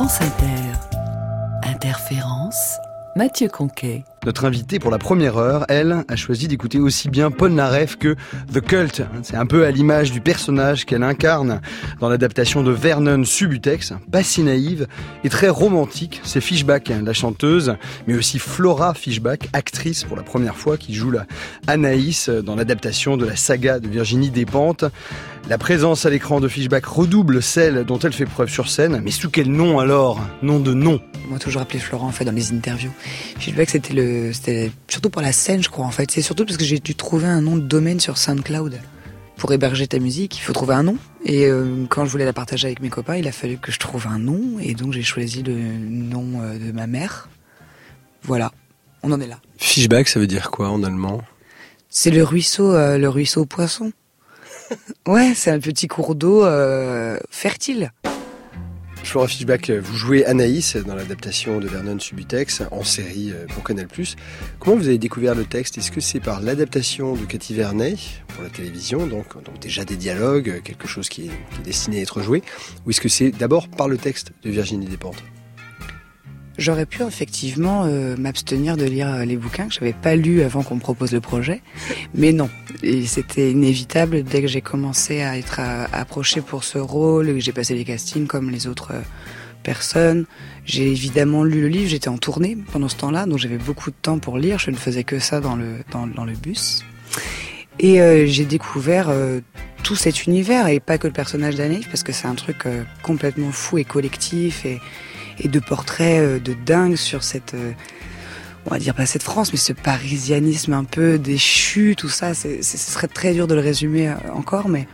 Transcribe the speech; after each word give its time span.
France 0.00 0.22
Inter. 0.22 0.78
Interférence. 1.62 2.78
Mathieu 3.16 3.48
Conquet. 3.50 4.04
Notre 4.26 4.44
invitée 4.44 4.78
pour 4.78 4.90
la 4.90 4.98
première 4.98 5.38
heure, 5.38 5.64
elle, 5.70 6.04
a 6.06 6.14
choisi 6.14 6.46
d'écouter 6.46 6.78
aussi 6.78 7.08
bien 7.08 7.30
Paul 7.30 7.52
Naref 7.52 7.96
que 7.96 8.16
The 8.52 8.60
Cult. 8.60 9.02
C'est 9.22 9.36
un 9.36 9.46
peu 9.46 9.64
à 9.64 9.70
l'image 9.70 10.12
du 10.12 10.20
personnage 10.20 10.84
qu'elle 10.84 11.02
incarne 11.02 11.62
dans 12.00 12.10
l'adaptation 12.10 12.62
de 12.62 12.70
Vernon 12.70 13.24
Subutex, 13.24 13.94
pas 14.12 14.22
si 14.22 14.42
naïve 14.42 14.88
et 15.24 15.30
très 15.30 15.48
romantique. 15.48 16.20
C'est 16.22 16.42
Fishback, 16.42 16.92
la 17.02 17.14
chanteuse, 17.14 17.76
mais 18.06 18.14
aussi 18.14 18.38
Flora 18.38 18.92
Fishback, 18.92 19.48
actrice 19.54 20.04
pour 20.04 20.18
la 20.18 20.22
première 20.22 20.56
fois 20.56 20.76
qui 20.76 20.92
joue 20.92 21.10
la 21.10 21.24
Anaïs 21.66 22.28
dans 22.28 22.56
l'adaptation 22.56 23.16
de 23.16 23.24
la 23.24 23.36
saga 23.36 23.80
de 23.80 23.88
Virginie 23.88 24.28
Despentes. 24.28 24.84
La 25.48 25.56
présence 25.56 26.04
à 26.04 26.10
l'écran 26.10 26.40
de 26.40 26.48
Fishback 26.48 26.84
redouble 26.84 27.42
celle 27.42 27.84
dont 27.84 27.98
elle 27.98 28.12
fait 28.12 28.26
preuve 28.26 28.50
sur 28.50 28.68
scène, 28.68 29.00
mais 29.02 29.10
sous 29.10 29.30
quel 29.30 29.50
nom 29.50 29.78
alors? 29.78 30.20
Nom 30.42 30.60
de 30.60 30.74
nom? 30.74 31.00
Moi 31.28 31.38
toujours 31.38 31.62
appelé 31.62 31.78
Florent 31.78 32.08
en 32.08 32.12
fait 32.12 32.24
dans 32.24 32.32
les 32.32 32.52
interviews. 32.52 32.92
Fishback 33.38 33.70
c'était 33.70 33.94
le, 33.94 34.09
c'était 34.32 34.70
surtout 34.88 35.10
pour 35.10 35.22
la 35.22 35.32
scène 35.32 35.62
je 35.62 35.68
crois 35.68 35.84
en 35.84 35.90
fait. 35.90 36.10
C'est 36.10 36.22
surtout 36.22 36.44
parce 36.44 36.56
que 36.56 36.64
j'ai 36.64 36.78
dû 36.78 36.94
trouver 36.94 37.26
un 37.26 37.40
nom 37.40 37.56
de 37.56 37.62
domaine 37.62 38.00
sur 38.00 38.18
SoundCloud. 38.18 38.80
Pour 39.36 39.52
héberger 39.52 39.86
ta 39.86 39.98
musique, 39.98 40.36
il 40.36 40.42
faut 40.42 40.52
trouver 40.52 40.74
un 40.74 40.82
nom. 40.82 40.98
Et 41.24 41.46
euh, 41.46 41.86
quand 41.88 42.04
je 42.04 42.10
voulais 42.10 42.26
la 42.26 42.34
partager 42.34 42.66
avec 42.66 42.80
mes 42.80 42.90
copains, 42.90 43.16
il 43.16 43.26
a 43.26 43.32
fallu 43.32 43.56
que 43.56 43.72
je 43.72 43.78
trouve 43.78 44.06
un 44.06 44.18
nom. 44.18 44.58
Et 44.60 44.74
donc 44.74 44.92
j'ai 44.92 45.02
choisi 45.02 45.42
le 45.42 45.54
nom 45.54 46.42
euh, 46.42 46.58
de 46.58 46.72
ma 46.72 46.86
mère. 46.86 47.30
Voilà, 48.22 48.52
on 49.02 49.12
en 49.12 49.20
est 49.20 49.26
là. 49.26 49.38
Fishback, 49.56 50.08
ça 50.08 50.20
veut 50.20 50.26
dire 50.26 50.50
quoi 50.50 50.68
en 50.68 50.82
allemand? 50.82 51.22
C'est 51.88 52.10
le 52.10 52.22
ruisseau, 52.22 52.72
euh, 52.72 52.98
le 52.98 53.08
ruisseau 53.08 53.46
poisson. 53.46 53.92
ouais, 55.08 55.32
c'est 55.34 55.50
un 55.50 55.58
petit 55.58 55.88
cours 55.88 56.14
d'eau 56.14 56.44
euh, 56.44 57.18
fertile. 57.30 57.92
Flora 59.02 59.26
Fishback, 59.26 59.70
vous 59.70 59.96
jouez 59.96 60.24
Anaïs 60.24 60.76
dans 60.76 60.94
l'adaptation 60.94 61.58
de 61.58 61.66
Vernon 61.66 61.98
Subutex 61.98 62.62
en 62.70 62.84
série 62.84 63.32
euh, 63.32 63.46
pour 63.48 63.64
Canal+. 63.64 63.88
Comment 64.60 64.76
vous 64.76 64.86
avez 64.86 64.98
découvert 64.98 65.34
le 65.34 65.44
texte? 65.44 65.78
Est-ce 65.78 65.90
que 65.90 66.00
c'est 66.00 66.20
par 66.20 66.40
l'adaptation 66.40 67.14
de 67.14 67.24
Cathy 67.24 67.54
Vernet 67.54 67.96
pour 68.28 68.44
la 68.44 68.50
télévision, 68.50 69.08
donc, 69.08 69.34
donc 69.44 69.58
déjà 69.60 69.84
des 69.84 69.96
dialogues, 69.96 70.62
quelque 70.62 70.86
chose 70.86 71.08
qui 71.08 71.22
est, 71.22 71.30
qui 71.52 71.60
est 71.60 71.64
destiné 71.64 71.98
à 71.98 72.02
être 72.02 72.22
joué, 72.22 72.42
ou 72.86 72.90
est-ce 72.90 73.00
que 73.00 73.08
c'est 73.08 73.32
d'abord 73.32 73.66
par 73.68 73.88
le 73.88 73.98
texte 73.98 74.30
de 74.44 74.50
Virginie 74.50 74.86
Despentes? 74.86 75.22
J'aurais 76.60 76.84
pu 76.84 77.02
effectivement 77.02 77.84
euh, 77.86 78.16
m'abstenir 78.18 78.76
de 78.76 78.84
lire 78.84 79.08
euh, 79.08 79.24
les 79.24 79.38
bouquins 79.38 79.66
que 79.66 79.72
j'avais 79.72 79.94
pas 79.94 80.14
lus 80.14 80.42
avant 80.42 80.62
qu'on 80.62 80.74
me 80.74 80.80
propose 80.80 81.10
le 81.12 81.22
projet, 81.22 81.62
mais 82.14 82.32
non, 82.32 82.50
c'était 83.06 83.50
inévitable 83.50 84.22
dès 84.22 84.42
que 84.42 84.46
j'ai 84.46 84.60
commencé 84.60 85.22
à 85.22 85.38
être 85.38 85.56
euh, 85.58 85.86
approché 85.90 86.42
pour 86.42 86.62
ce 86.64 86.76
rôle, 86.76 87.28
que 87.28 87.40
j'ai 87.40 87.52
passé 87.52 87.74
les 87.74 87.84
castings 87.84 88.26
comme 88.26 88.50
les 88.50 88.66
autres 88.66 88.92
euh, 88.92 89.00
personnes. 89.62 90.26
J'ai 90.66 90.86
évidemment 90.90 91.44
lu 91.44 91.62
le 91.62 91.68
livre, 91.68 91.88
j'étais 91.88 92.08
en 92.08 92.18
tournée 92.18 92.58
pendant 92.72 92.90
ce 92.90 92.96
temps-là, 92.96 93.24
donc 93.24 93.38
j'avais 93.38 93.56
beaucoup 93.56 93.90
de 93.90 93.96
temps 94.02 94.18
pour 94.18 94.36
lire. 94.36 94.58
Je 94.58 94.70
ne 94.70 94.76
faisais 94.76 95.02
que 95.02 95.18
ça 95.18 95.40
dans 95.40 95.56
le 95.56 95.78
dans, 95.90 96.06
dans 96.06 96.26
le 96.26 96.34
bus, 96.34 96.84
et 97.78 98.02
euh, 98.02 98.26
j'ai 98.26 98.44
découvert 98.44 99.08
euh, 99.08 99.40
tout 99.82 99.96
cet 99.96 100.26
univers 100.26 100.68
et 100.68 100.80
pas 100.80 100.98
que 100.98 101.06
le 101.06 101.12
personnage 101.12 101.56
d'Anaïs 101.56 101.86
parce 101.86 102.02
que 102.02 102.12
c'est 102.12 102.26
un 102.26 102.34
truc 102.34 102.66
euh, 102.66 102.82
complètement 103.02 103.50
fou 103.52 103.78
et 103.78 103.84
collectif 103.84 104.66
et 104.66 104.80
et 105.42 105.48
de 105.48 105.58
portraits 105.60 106.20
euh, 106.20 106.38
de 106.38 106.54
dingue 106.54 106.96
sur 106.96 107.22
cette, 107.24 107.54
euh, 107.54 107.72
on 108.66 108.70
va 108.70 108.78
dire 108.78 108.94
pas 108.94 109.06
cette 109.06 109.22
France, 109.22 109.52
mais 109.52 109.58
ce 109.58 109.72
parisianisme 109.72 110.72
un 110.72 110.84
peu 110.84 111.18
déchu, 111.18 111.94
tout 111.96 112.08
ça. 112.08 112.34
Ce 112.34 112.60
serait 112.62 113.08
très 113.08 113.32
dur 113.32 113.46
de 113.46 113.54
le 113.54 113.60
résumer 113.60 114.08
euh, 114.08 114.14
encore, 114.34 114.68
mais 114.68 114.86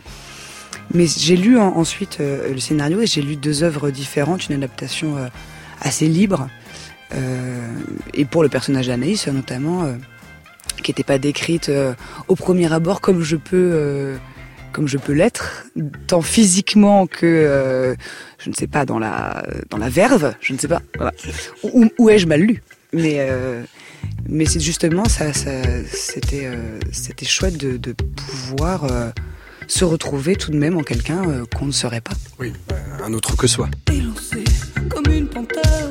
mais 0.94 1.06
j'ai 1.06 1.36
lu 1.36 1.58
en- 1.58 1.77
ensuite 1.77 2.19
le 2.20 2.58
scénario 2.61 3.00
et 3.00 3.06
j'ai 3.06 3.20
lu 3.22 3.34
deux 3.36 3.64
œuvres 3.64 3.91
différentes, 3.91 4.48
une 4.48 4.55
adaptation 4.55 5.17
assez 5.80 6.06
libre 6.06 6.48
et 8.14 8.24
pour 8.24 8.44
le 8.44 8.48
personnage 8.48 8.86
d'Anaïs 8.86 9.27
notamment, 9.27 9.92
qui 10.84 10.92
n'était 10.92 11.02
pas 11.02 11.18
décrite 11.18 11.73
au 12.28 12.36
premier 12.36 12.73
abord 12.73 13.01
comme 13.01 13.23
je 13.23 13.34
peux. 13.34 14.14
comme 14.73 14.86
je 14.86 14.98
peux 14.98 15.13
l'être, 15.13 15.64
tant 16.07 16.20
physiquement 16.23 17.08
que, 17.08 17.96
je 18.46 18.51
ne 18.51 18.55
sais 18.55 18.68
pas, 18.68 18.86
dans 18.86 19.01
la, 19.01 19.45
dans 19.70 19.77
la 19.77 19.89
verve, 19.89 20.33
je 20.40 20.52
ne 20.52 20.58
sais 20.58 20.68
pas, 20.68 20.80
voilà. 20.95 21.12
Où, 21.64 21.86
où 21.98 22.08
ai-je 22.08 22.29
mal 22.29 22.40
lu? 22.40 22.62
Mais, 22.92 23.17
euh, 23.18 23.64
mais 24.29 24.45
c'est 24.46 24.61
justement 24.61 25.05
ça, 25.07 25.33
ça 25.33 25.51
c'était, 25.92 26.46
euh, 26.46 26.79
c'était 26.92 27.27
chouette 27.27 27.57
de, 27.57 27.77
de 27.77 27.90
pouvoir 27.90 28.84
euh, 28.84 29.11
se 29.67 29.84
retrouver 29.84 30.36
tout 30.36 30.52
de 30.52 30.57
même 30.57 30.77
en 30.77 30.84
quelqu'un 30.84 31.29
euh, 31.29 31.45
qu'on 31.57 31.67
ne 31.67 31.73
serait 31.73 32.01
pas. 32.01 32.14
Oui, 32.39 32.52
un 33.05 33.12
autre 33.14 33.36
que 33.36 33.48
soi. 33.48 33.68
élancé 33.92 34.45
comme 34.90 35.13
une 35.13 35.27
panthère 35.27 35.90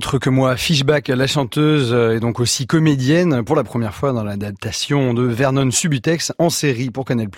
autre 0.00 0.18
que 0.18 0.30
moi, 0.30 0.56
Fishback, 0.56 1.08
la 1.08 1.26
chanteuse, 1.26 1.92
est 1.92 2.20
donc 2.20 2.40
aussi 2.40 2.66
comédienne 2.66 3.44
pour 3.44 3.54
la 3.54 3.64
première 3.64 3.94
fois 3.94 4.14
dans 4.14 4.24
l'adaptation 4.24 5.12
de 5.12 5.24
Vernon 5.24 5.70
Subutex 5.70 6.32
en 6.38 6.48
série 6.48 6.88
pour 6.88 7.04
Canal+. 7.04 7.28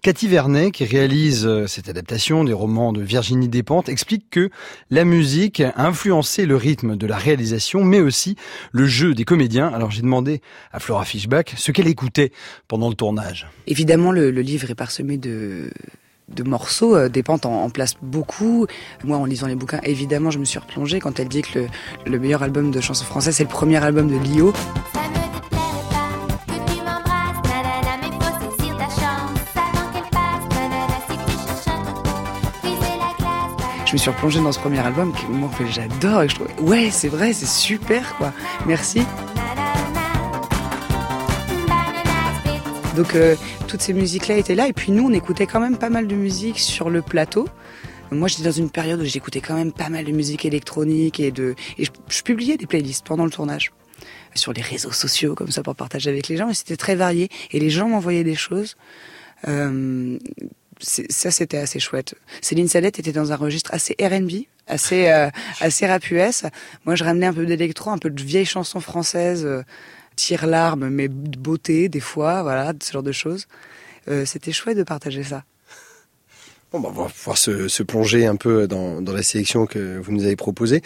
Cathy 0.00 0.28
Vernet, 0.28 0.70
qui 0.70 0.84
réalise 0.84 1.44
euh, 1.48 1.66
cette 1.66 1.88
adaptation 1.88 2.44
des 2.44 2.52
romans 2.52 2.92
de 2.92 3.02
Virginie 3.02 3.48
Despentes, 3.48 3.88
explique 3.88 4.30
que 4.30 4.50
la 4.90 5.04
musique 5.04 5.58
a 5.58 5.72
influencé 5.78 6.46
le 6.46 6.54
rythme 6.54 6.94
de 6.94 7.08
la 7.08 7.16
réalisation, 7.16 7.82
mais 7.82 7.98
aussi 7.98 8.36
le 8.70 8.86
jeu 8.86 9.12
des 9.12 9.24
comédiens. 9.24 9.66
Alors 9.66 9.90
j'ai 9.90 10.02
demandé 10.02 10.42
à 10.70 10.78
Flora 10.78 11.04
Fishback 11.04 11.54
ce 11.56 11.72
qu'elle 11.72 11.88
écoutait 11.88 12.30
pendant 12.68 12.88
le 12.88 12.94
tournage. 12.94 13.48
Évidemment, 13.66 14.12
le 14.12 14.30
livre 14.30 14.70
est 14.70 14.76
parsemé 14.76 15.18
de 15.18 15.72
de 16.34 16.42
morceaux 16.42 16.96
euh, 16.96 17.08
dépendent 17.08 17.46
en, 17.46 17.64
en, 17.64 17.70
place 17.70 17.94
beaucoup. 18.02 18.66
Moi, 19.04 19.16
en 19.16 19.24
lisant 19.24 19.46
les 19.46 19.54
bouquins, 19.54 19.80
évidemment, 19.82 20.30
je 20.30 20.38
me 20.38 20.44
suis 20.44 20.58
replongée 20.58 21.00
quand 21.00 21.18
elle 21.20 21.28
dit 21.28 21.42
que 21.42 21.60
le, 21.60 21.66
le 22.06 22.18
meilleur 22.18 22.42
album 22.42 22.70
de 22.70 22.80
chansons 22.80 23.04
françaises, 23.04 23.36
c'est 23.36 23.44
le 23.44 23.48
premier 23.48 23.82
album 23.82 24.08
de 24.08 24.16
Lio. 24.16 24.52
Je 33.90 33.94
me 33.94 33.98
suis 33.98 34.10
replongée 34.10 34.40
dans 34.40 34.52
ce 34.52 34.60
premier 34.60 34.78
album 34.78 35.12
que 35.12 35.26
moi, 35.32 35.50
j'adore 35.68 36.22
et 36.22 36.28
je 36.28 36.36
trouve, 36.36 36.46
ouais, 36.60 36.90
c'est 36.92 37.08
vrai, 37.08 37.32
c'est 37.32 37.48
super, 37.48 38.14
quoi. 38.18 38.32
Merci. 38.64 39.02
Donc 42.96 43.14
euh, 43.14 43.36
toutes 43.68 43.80
ces 43.80 43.92
musiques-là 43.92 44.36
étaient 44.36 44.54
là 44.54 44.66
et 44.66 44.72
puis 44.72 44.90
nous 44.90 45.06
on 45.06 45.12
écoutait 45.12 45.46
quand 45.46 45.60
même 45.60 45.76
pas 45.76 45.90
mal 45.90 46.06
de 46.06 46.14
musique 46.14 46.58
sur 46.58 46.90
le 46.90 47.02
plateau. 47.02 47.48
Moi 48.10 48.26
j'étais 48.26 48.42
dans 48.42 48.50
une 48.50 48.70
période 48.70 49.00
où 49.00 49.04
j'écoutais 49.04 49.40
quand 49.40 49.54
même 49.54 49.72
pas 49.72 49.88
mal 49.88 50.04
de 50.04 50.10
musique 50.10 50.44
électronique 50.44 51.20
et 51.20 51.30
de 51.30 51.54
et 51.78 51.84
je, 51.84 52.22
publiais 52.22 52.56
des 52.56 52.66
playlists 52.66 53.06
pendant 53.06 53.24
le 53.24 53.30
tournage 53.30 53.70
sur 54.34 54.52
les 54.52 54.62
réseaux 54.62 54.90
sociaux 54.90 55.36
comme 55.36 55.52
ça 55.52 55.62
pour 55.62 55.76
partager 55.76 56.10
avec 56.10 56.26
les 56.26 56.36
gens 56.36 56.48
et 56.48 56.54
c'était 56.54 56.76
très 56.76 56.96
varié 56.96 57.28
et 57.52 57.60
les 57.60 57.70
gens 57.70 57.88
m'envoyaient 57.88 58.24
des 58.24 58.34
choses. 58.34 58.76
Euh, 59.46 60.18
ça 60.80 61.30
c'était 61.30 61.58
assez 61.58 61.78
chouette. 61.78 62.16
Céline 62.40 62.68
Salette 62.68 62.98
était 62.98 63.12
dans 63.12 63.30
un 63.30 63.36
registre 63.36 63.72
assez 63.72 63.94
R&B, 64.02 64.46
assez 64.66 65.10
euh, 65.10 65.30
assez 65.60 65.86
rap. 65.86 66.02
Moi 66.84 66.96
je 66.96 67.04
ramenais 67.04 67.26
un 67.26 67.34
peu 67.34 67.46
d'électro, 67.46 67.90
un 67.90 67.98
peu 67.98 68.10
de 68.10 68.20
vieilles 68.20 68.46
chansons 68.46 68.80
françaises. 68.80 69.46
Tire 70.20 70.46
larmes, 70.46 70.88
mais 70.90 71.08
de 71.08 71.38
beauté 71.38 71.88
des 71.88 72.00
fois, 72.00 72.42
voilà, 72.42 72.74
ce 72.82 72.92
genre 72.92 73.02
de 73.02 73.12
choses. 73.12 73.46
Euh, 74.08 74.24
C'était 74.26 74.52
chouette 74.52 74.76
de 74.76 74.82
partager 74.82 75.22
ça. 75.22 75.44
Bon, 76.72 76.80
bah, 76.80 76.90
on 76.94 77.02
va 77.02 77.08
pouvoir 77.08 77.38
se, 77.38 77.68
se 77.68 77.82
plonger 77.82 78.26
un 78.26 78.36
peu 78.36 78.68
dans, 78.68 79.00
dans, 79.00 79.12
la 79.12 79.22
sélection 79.22 79.66
que 79.66 79.98
vous 79.98 80.12
nous 80.12 80.24
avez 80.24 80.36
proposée. 80.36 80.82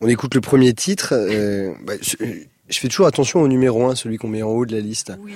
On 0.00 0.08
écoute 0.08 0.34
le 0.34 0.40
premier 0.40 0.74
titre. 0.74 1.10
Euh, 1.12 1.72
bah, 1.84 1.94
je 2.00 2.78
fais 2.78 2.88
toujours 2.88 3.06
attention 3.06 3.40
au 3.42 3.48
numéro 3.48 3.86
1, 3.86 3.94
celui 3.94 4.16
qu'on 4.16 4.28
met 4.28 4.42
en 4.42 4.48
haut 4.48 4.66
de 4.66 4.74
la 4.74 4.80
liste. 4.80 5.12
Oui. 5.20 5.34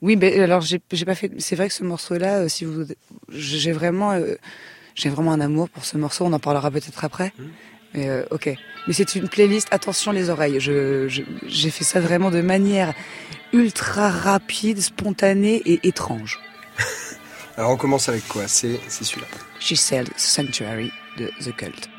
Oui, 0.00 0.16
ben 0.16 0.40
alors 0.40 0.60
j'ai 0.60 0.78
pas 0.78 1.14
fait. 1.14 1.32
C'est 1.38 1.56
vrai 1.56 1.68
que 1.68 1.74
ce 1.74 1.82
morceau-là, 1.84 2.38
euh, 2.38 2.48
si 2.48 2.64
vous, 2.64 2.84
j'ai 3.30 3.72
vraiment, 3.72 4.12
euh, 4.12 4.34
j'ai 4.94 5.08
vraiment 5.08 5.32
un 5.32 5.40
amour 5.40 5.68
pour 5.68 5.84
ce 5.84 5.96
morceau. 5.96 6.24
On 6.24 6.32
en 6.32 6.38
parlera 6.38 6.70
peut-être 6.70 7.04
après. 7.04 7.32
Mmh. 7.36 7.42
Mais 7.94 8.08
euh, 8.08 8.24
ok. 8.30 8.54
Mais 8.88 8.94
c'est 8.94 9.14
une 9.14 9.28
playlist, 9.28 9.68
attention 9.70 10.12
les 10.12 10.30
oreilles. 10.30 10.60
Je, 10.60 11.06
j'ai 11.46 11.70
fait 11.70 11.84
ça 11.84 12.00
vraiment 12.00 12.30
de 12.30 12.40
manière 12.40 12.94
ultra 13.52 14.08
rapide, 14.08 14.80
spontanée 14.80 15.62
et 15.66 15.86
étrange. 15.86 16.40
Alors 17.58 17.70
on 17.70 17.76
commence 17.76 18.08
avec 18.08 18.26
quoi? 18.26 18.48
C'est 18.48 18.80
celui-là. 18.88 19.26
She 19.60 19.74
Said 19.74 20.08
Sanctuary 20.16 20.90
de 21.18 21.30
The 21.44 21.54
Cult. 21.54 21.90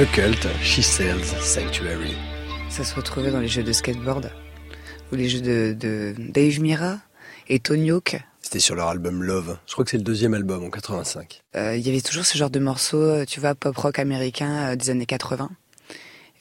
The 0.00 0.10
Cult, 0.12 0.48
She 0.62 0.80
Sells 0.80 1.26
Sanctuary. 1.42 2.14
Ça 2.70 2.84
se 2.84 2.94
retrouvait 2.94 3.30
dans 3.30 3.38
les 3.38 3.48
jeux 3.48 3.62
de 3.62 3.70
skateboard 3.70 4.32
ou 5.12 5.14
les 5.14 5.28
jeux 5.28 5.42
de, 5.42 5.76
de 5.78 6.14
Dave 6.16 6.58
Mira 6.58 7.00
et 7.48 7.58
Tony 7.58 7.90
Hawk. 7.90 8.18
C'était 8.40 8.60
sur 8.60 8.74
leur 8.74 8.88
album 8.88 9.22
Love. 9.22 9.58
Je 9.66 9.74
crois 9.74 9.84
que 9.84 9.90
c'est 9.90 9.98
le 9.98 10.02
deuxième 10.02 10.32
album 10.32 10.64
en 10.64 10.70
85. 10.70 11.42
Euh, 11.54 11.76
Il 11.76 11.86
y 11.86 11.90
avait 11.90 12.00
toujours 12.00 12.24
ce 12.24 12.38
genre 12.38 12.48
de 12.48 12.58
morceaux, 12.60 13.02
euh, 13.02 13.24
tu 13.26 13.40
vois, 13.40 13.54
pop 13.54 13.76
rock 13.76 13.98
américain 13.98 14.70
euh, 14.70 14.76
des 14.76 14.88
années 14.88 15.04
80, 15.04 15.50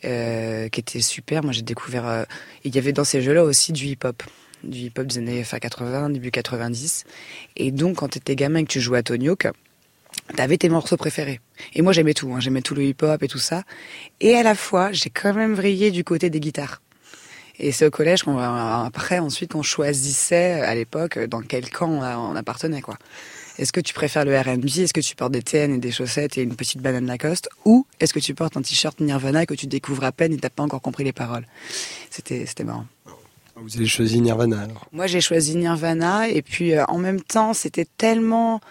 euh, 0.06 0.70
qui 0.70 0.80
était 0.80 1.02
super. 1.02 1.44
Moi, 1.44 1.52
j'ai 1.52 1.62
découvert. 1.62 2.26
il 2.64 2.74
y 2.74 2.78
avait 2.78 2.94
dans 2.94 3.04
ces 3.04 3.22
jeux-là 3.22 3.44
aussi 3.44 3.74
du 3.74 3.88
hip-hop, 3.88 4.24
du 4.64 4.86
hip-hop 4.86 5.06
des 5.06 5.18
années 5.18 5.44
fin 5.44 5.60
80, 5.60 6.12
début 6.12 6.32
90. 6.32 7.04
Et 7.58 7.72
donc, 7.72 7.98
quand 7.98 8.08
t'étais 8.08 8.38
gamin 8.38 8.60
et 8.60 8.64
que 8.64 8.72
tu 8.72 8.80
jouais 8.80 9.00
à 9.00 9.04
Tony 9.04 9.28
Hawk, 9.28 9.50
t'avais 10.36 10.58
tes 10.58 10.70
morceaux 10.70 10.98
préférés. 10.98 11.40
Et 11.74 11.82
moi, 11.82 11.94
j'aimais 11.94 12.14
tout. 12.14 12.34
hein. 12.34 12.40
J'aimais 12.40 12.62
tout 12.62 12.76
le 12.76 12.84
hip-hop 12.84 13.22
et 13.24 13.28
tout 13.28 13.40
ça. 13.40 13.64
Et 14.22 14.36
à 14.36 14.44
la 14.44 14.56
fois, 14.56 14.92
j'ai 14.92 15.10
quand 15.10 15.34
même 15.34 15.54
vrillé 15.54 15.92
du 15.92 16.04
côté 16.04 16.30
des 16.30 16.40
guitares. 16.40 16.82
Et 17.62 17.72
c'est 17.74 17.86
au 17.86 17.92
collège 17.92 18.24
qu'on 18.24 18.38
après 18.38 19.20
ensuite 19.20 19.52
qu'on 19.52 19.64
choisissait 19.64 20.62
à 20.62 20.74
l'époque 20.76 21.20
dans 21.20 21.42
quel 21.42 21.70
camp 21.70 21.90
on, 21.90 22.02
a- 22.02 22.18
on 22.18 22.36
appartenait 22.38 22.80
quoi. 22.82 22.98
Est-ce 23.58 23.74
que 23.74 23.82
tu 23.82 23.94
préfères 23.94 24.24
le 24.24 24.40
R&B 24.40 24.66
Est-ce 24.78 24.94
que 24.94 25.02
tu 25.02 25.14
portes 25.18 25.34
des 25.34 25.42
TN 25.42 25.74
et 25.76 25.78
des 25.80 25.92
chaussettes 25.92 26.38
et 26.38 26.44
une 26.44 26.56
petite 26.56 26.80
banane 26.82 27.06
Lacoste? 27.06 27.50
Ou 27.66 27.86
est-ce 28.00 28.14
que 28.14 28.20
tu 28.20 28.34
portes 28.34 28.56
un 28.56 28.62
t-shirt 28.62 29.02
Nirvana 29.02 29.46
que 29.46 29.54
tu 29.54 29.68
découvres 29.68 30.06
à 30.06 30.14
peine 30.14 30.32
et 30.32 30.38
t'as 30.38 30.50
pas 30.50 30.64
encore 30.64 30.80
compris 30.82 31.04
les 31.04 31.12
paroles? 31.12 31.46
C'était 32.10 32.46
c'était 32.46 32.64
marrant. 32.64 32.86
Vous 33.58 33.76
avez 33.76 33.88
choisi 33.88 34.22
Nirvana 34.22 34.62
alors 34.62 34.88
Moi 34.94 35.08
j'ai 35.08 35.20
choisi 35.20 35.58
Nirvana 35.58 36.30
et 36.30 36.42
puis 36.42 36.76
euh, 36.76 36.86
en 36.86 36.98
même 36.98 37.20
temps 37.22 37.54
c'était 37.54 37.88
tellement 37.98 38.62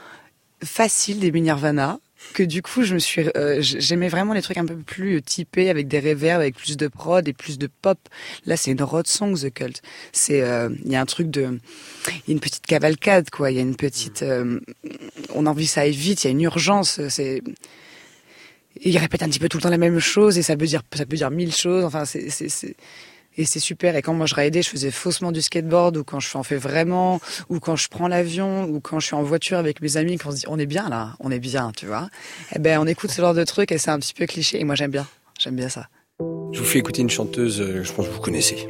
facile 0.62 1.20
d'aimer 1.20 1.40
Nirvana 1.40 1.98
que 2.34 2.42
du 2.42 2.62
coup 2.62 2.82
je 2.82 2.94
me 2.94 2.98
suis 2.98 3.22
euh, 3.36 3.58
j'aimais 3.60 4.08
vraiment 4.08 4.32
les 4.32 4.42
trucs 4.42 4.58
un 4.58 4.66
peu 4.66 4.76
plus 4.76 5.22
typés 5.22 5.70
avec 5.70 5.86
des 5.86 6.00
reverbs 6.00 6.40
avec 6.40 6.56
plus 6.56 6.76
de 6.76 6.88
prod 6.88 7.26
et 7.26 7.32
plus 7.32 7.58
de 7.58 7.68
pop. 7.80 7.98
Là 8.44 8.56
c'est 8.56 8.72
une 8.72 8.82
road 8.82 9.06
song 9.06 9.38
The 9.38 9.52
Cult. 9.52 9.82
C'est 10.12 10.42
euh, 10.42 10.68
il 10.84 10.92
y 10.92 10.96
a 10.96 11.00
un 11.00 11.06
truc 11.06 11.30
de 11.30 11.58
il 12.06 12.28
y 12.28 12.30
a 12.30 12.32
une 12.32 12.40
petite 12.40 12.66
cavalcade 12.66 13.30
quoi. 13.30 13.50
Il 13.50 13.56
y 13.56 13.60
a 13.60 13.62
une 13.62 13.76
petite 13.76 14.22
euh, 14.22 14.60
on 15.34 15.46
a 15.46 15.50
envie 15.50 15.66
que 15.66 15.72
ça 15.72 15.82
aille 15.82 15.92
vite 15.92 16.24
il 16.24 16.26
y 16.26 16.28
a 16.28 16.32
une 16.32 16.42
urgence 16.42 17.00
c'est 17.08 17.42
il 18.80 18.96
répète 18.98 19.22
un 19.22 19.28
petit 19.28 19.40
peu 19.40 19.48
tout 19.48 19.58
le 19.58 19.62
temps 19.62 19.70
la 19.70 19.78
même 19.78 19.98
chose 19.98 20.38
et 20.38 20.42
ça 20.42 20.54
veut 20.56 20.66
dire 20.66 20.82
ça 20.94 21.06
peut 21.06 21.16
dire 21.16 21.30
mille 21.30 21.54
choses. 21.54 21.84
Enfin 21.84 22.04
c'est 22.04 22.28
et 23.38 23.44
c'est 23.44 23.60
super. 23.60 23.96
Et 23.96 24.02
quand 24.02 24.12
moi 24.12 24.26
je 24.26 24.34
raidais, 24.34 24.60
je 24.60 24.68
faisais 24.68 24.90
faussement 24.90 25.32
du 25.32 25.40
skateboard, 25.40 25.96
ou 25.96 26.04
quand 26.04 26.20
je 26.20 26.36
en 26.36 26.42
fais 26.42 26.56
vraiment, 26.56 27.20
ou 27.48 27.60
quand 27.60 27.76
je 27.76 27.88
prends 27.88 28.08
l'avion, 28.08 28.64
ou 28.64 28.80
quand 28.80 29.00
je 29.00 29.06
suis 29.06 29.14
en 29.14 29.22
voiture 29.22 29.56
avec 29.56 29.80
mes 29.80 29.96
amis, 29.96 30.18
qu'on 30.18 30.32
se 30.32 30.36
dit 30.36 30.44
on 30.48 30.58
est 30.58 30.66
bien 30.66 30.90
là, 30.90 31.14
on 31.20 31.30
est 31.30 31.38
bien, 31.38 31.72
tu 31.74 31.86
vois. 31.86 32.10
Eh 32.54 32.58
ben 32.58 32.78
on 32.80 32.86
écoute 32.86 33.10
ce 33.10 33.22
genre 33.22 33.34
de 33.34 33.44
truc 33.44 33.72
et 33.72 33.78
c'est 33.78 33.90
un 33.90 33.98
petit 33.98 34.12
peu 34.12 34.26
cliché. 34.26 34.60
Et 34.60 34.64
moi 34.64 34.74
j'aime 34.74 34.90
bien, 34.90 35.06
j'aime 35.38 35.54
bien 35.54 35.68
ça. 35.68 35.86
Je 36.52 36.58
vous 36.58 36.66
fais 36.66 36.80
écouter 36.80 37.00
une 37.02 37.10
chanteuse, 37.10 37.60
euh, 37.60 37.84
je 37.84 37.92
pense 37.92 38.06
que 38.06 38.12
vous 38.12 38.20
connaissez. 38.20 38.68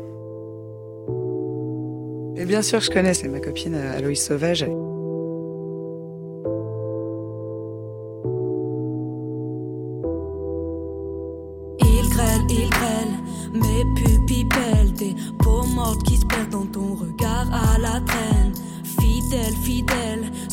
Et 2.37 2.45
bien 2.45 2.63
sûr 2.63 2.81
je 2.81 2.91
connais, 2.91 3.15
c'est 3.15 3.29
ma 3.29 3.41
copine 3.41 3.75
euh, 3.75 3.97
Aloïs 3.97 4.23
Sauvage. 4.23 4.67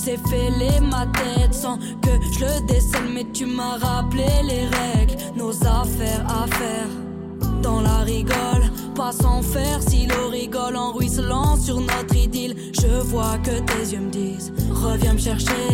C'est 0.05 0.19
fêlé 0.29 0.69
ma 0.81 1.07
tête 1.07 1.53
Sans 1.53 1.77
que 1.77 2.11
je 2.31 2.45
le 2.45 2.67
décèle 2.67 3.09
Mais 3.11 3.25
tu 3.33 3.47
m'as 3.47 3.77
rappelé 3.77 4.27
les 4.43 4.65
règles 4.77 5.15
Nos 5.35 5.51
affaires 5.65 6.25
à 6.27 6.45
faire 6.47 6.87
dans 7.61 7.81
la 7.81 7.97
rigole, 7.99 8.69
pas 8.95 9.11
sans 9.11 9.41
faire 9.41 9.81
si 9.81 10.05
l'eau 10.05 10.29
rigole 10.29 10.75
en 10.75 10.91
ruisselant 10.91 11.57
sur 11.57 11.79
notre 11.79 12.15
idylle. 12.15 12.55
Je 12.79 13.01
vois 13.07 13.39
que 13.39 13.59
tes 13.59 13.93
yeux 13.93 14.01
me 14.01 14.11
disent, 14.11 14.53
reviens 14.71 15.13
me 15.13 15.17
chercher, 15.17 15.67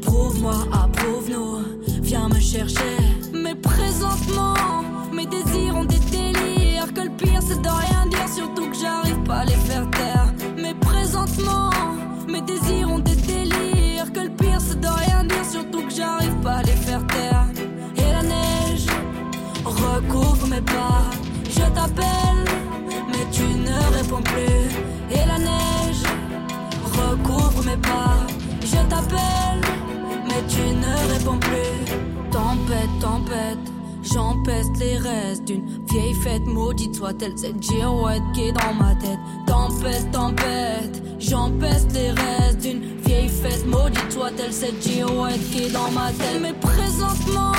prouve-moi, 0.00 0.54
approuve-nous, 0.72 1.58
viens 2.00 2.28
me 2.28 2.40
chercher. 2.40 2.96
Mais 3.34 3.54
présentement, 3.54 4.54
mes 5.12 5.26
désirs 5.26 5.76
ont 5.76 5.84
des 5.84 6.00
délires, 6.10 6.92
que 6.94 7.02
le 7.02 7.10
pire 7.10 7.42
c'est 7.46 7.60
de 7.60 7.68
rien 7.68 8.06
dire, 8.06 8.28
surtout 8.34 8.70
que 8.70 8.76
j'arrive 8.76 9.22
pas 9.24 9.40
à 9.40 9.44
les 9.44 9.60
faire 9.68 9.90
taire. 9.90 10.32
Mais 10.56 10.72
présentement, 10.74 11.68
mes 12.28 12.40
désirs 12.42 12.90
ont 12.90 12.98
des 12.98 13.16
délires, 13.16 14.12
que 14.12 14.20
le 14.20 14.30
pire 14.30 14.60
c'est 14.60 14.80
de 14.80 14.86
rien 14.86 15.24
dire, 15.24 15.44
surtout 15.44 15.82
que 15.82 15.92
j'arrive 15.92 16.34
pas 16.42 16.56
à 16.56 16.62
les 16.62 16.72
faire 16.72 17.06
taire. 17.06 17.46
Et 17.96 18.12
la 18.12 18.22
neige 18.22 18.86
recouvre 19.64 20.46
mes 20.48 20.60
pas. 20.60 21.02
Je 21.48 21.64
t'appelle, 21.74 22.44
mais 23.08 23.26
tu 23.32 23.42
ne 23.42 23.96
réponds 23.96 24.22
plus. 24.22 25.14
Et 25.14 25.26
la 25.26 25.38
neige 25.38 26.04
recouvre 26.84 27.64
mes 27.64 27.76
pas. 27.76 28.18
Je 28.62 28.80
t'appelle, 28.88 29.62
mais 30.26 30.42
tu 30.48 30.62
ne 30.62 31.12
réponds 31.14 31.38
plus. 31.38 32.15
J'empeste 34.16 34.78
les 34.78 34.96
restes 34.96 35.44
d'une 35.44 35.84
vieille 35.90 36.14
fête 36.14 36.46
maudite 36.46 36.94
soit-elle 36.94 37.36
cette 37.36 37.62
girouette 37.62 38.22
qui 38.32 38.44
est 38.44 38.52
dans 38.52 38.72
ma 38.72 38.94
tête. 38.94 39.18
Tempête, 39.46 40.10
tempête, 40.10 41.02
j'empeste 41.18 41.92
les 41.92 42.12
restes 42.12 42.62
d'une 42.62 42.80
vieille 43.04 43.28
fête 43.28 43.66
maudite 43.66 44.10
soit-elle 44.10 44.54
cette 44.54 44.82
girouette 44.82 45.50
qui 45.50 45.64
est 45.64 45.70
dans 45.70 45.90
ma 45.90 46.10
tête. 46.12 46.40
Mais 46.40 46.54
présentement, 46.54 47.52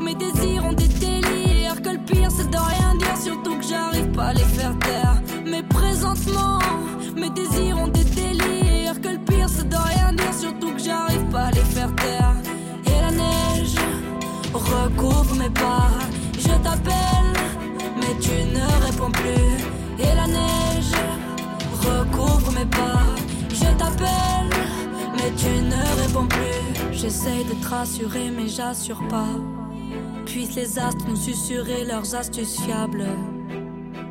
mes 0.00 0.14
désirs 0.14 0.64
ont 0.66 0.74
des 0.74 0.86
délires. 0.86 1.82
Que 1.82 1.88
le 1.88 1.98
pire 1.98 2.30
c'est 2.30 2.50
de 2.52 2.56
rien 2.56 2.94
dire, 2.94 3.16
surtout 3.20 3.56
que 3.58 3.64
j'arrive 3.64 4.12
pas 4.12 4.26
à 4.26 4.32
les 4.32 4.44
faire 4.44 4.78
taire. 4.78 5.20
Mais 5.44 5.64
présentement, 5.64 6.60
mes 7.16 7.30
désirs 7.30 7.78
ont 7.78 7.88
des 7.88 8.05
recouvre 14.86 15.34
mes 15.36 15.50
pas. 15.50 15.90
Je 16.38 16.54
t'appelle, 16.62 17.32
mais 17.96 18.14
tu 18.20 18.36
ne 18.56 18.86
réponds 18.86 19.10
plus. 19.10 20.04
Et 20.04 20.14
la 20.14 20.26
neige 20.26 20.94
recouvre 21.80 22.52
mes 22.52 22.66
pas. 22.66 23.02
Je 23.50 23.68
t'appelle, 23.78 24.50
mais 25.16 25.32
tu 25.36 25.50
ne 25.72 26.02
réponds 26.02 26.26
plus. 26.26 26.92
J'essaye 26.92 27.44
de 27.44 27.54
te 27.54 27.68
rassurer, 27.68 28.30
mais 28.30 28.48
j'assure 28.48 29.02
pas. 29.08 29.34
Puissent 30.24 30.56
les 30.56 30.78
astres 30.78 31.04
nous 31.08 31.16
susurrer 31.16 31.84
leurs 31.84 32.14
astuces 32.14 32.60
fiables. 32.60 33.06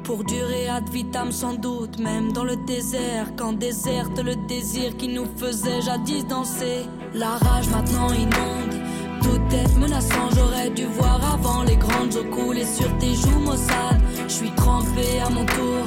Pour 0.04 0.24
durer 0.24 0.68
ad 0.70 0.88
vitam 0.90 1.32
sans 1.32 1.56
doute, 1.56 2.00
même 2.00 2.32
dans 2.32 2.44
le 2.44 2.56
désert, 2.58 3.28
quand 3.36 3.54
déserte 3.54 4.20
le 4.24 4.36
désir 4.48 4.96
qui 4.98 5.08
nous 5.08 5.26
faisait 5.36 5.82
jadis 5.82 6.26
danser. 6.28 6.86
La 7.14 7.38
rage 7.38 7.68
maintenant 7.70 8.14
inonde, 8.14 8.85
tout 9.22 9.42
est 9.56 9.78
menaçant, 9.78 10.30
j'aurais 10.36 10.70
dû 10.70 10.86
voir 10.86 11.20
avant 11.34 11.64
les 11.64 11.78
grandes 11.78 12.16
eaux 12.16 12.30
couler 12.36 12.66
sur 12.66 12.96
tes 12.98 13.16
joues 13.16 13.40
maussades. 13.40 14.02
Je 14.28 14.34
suis 14.34 14.52
trempé 14.52 15.20
à 15.26 15.30
mon 15.30 15.46
tour, 15.46 15.86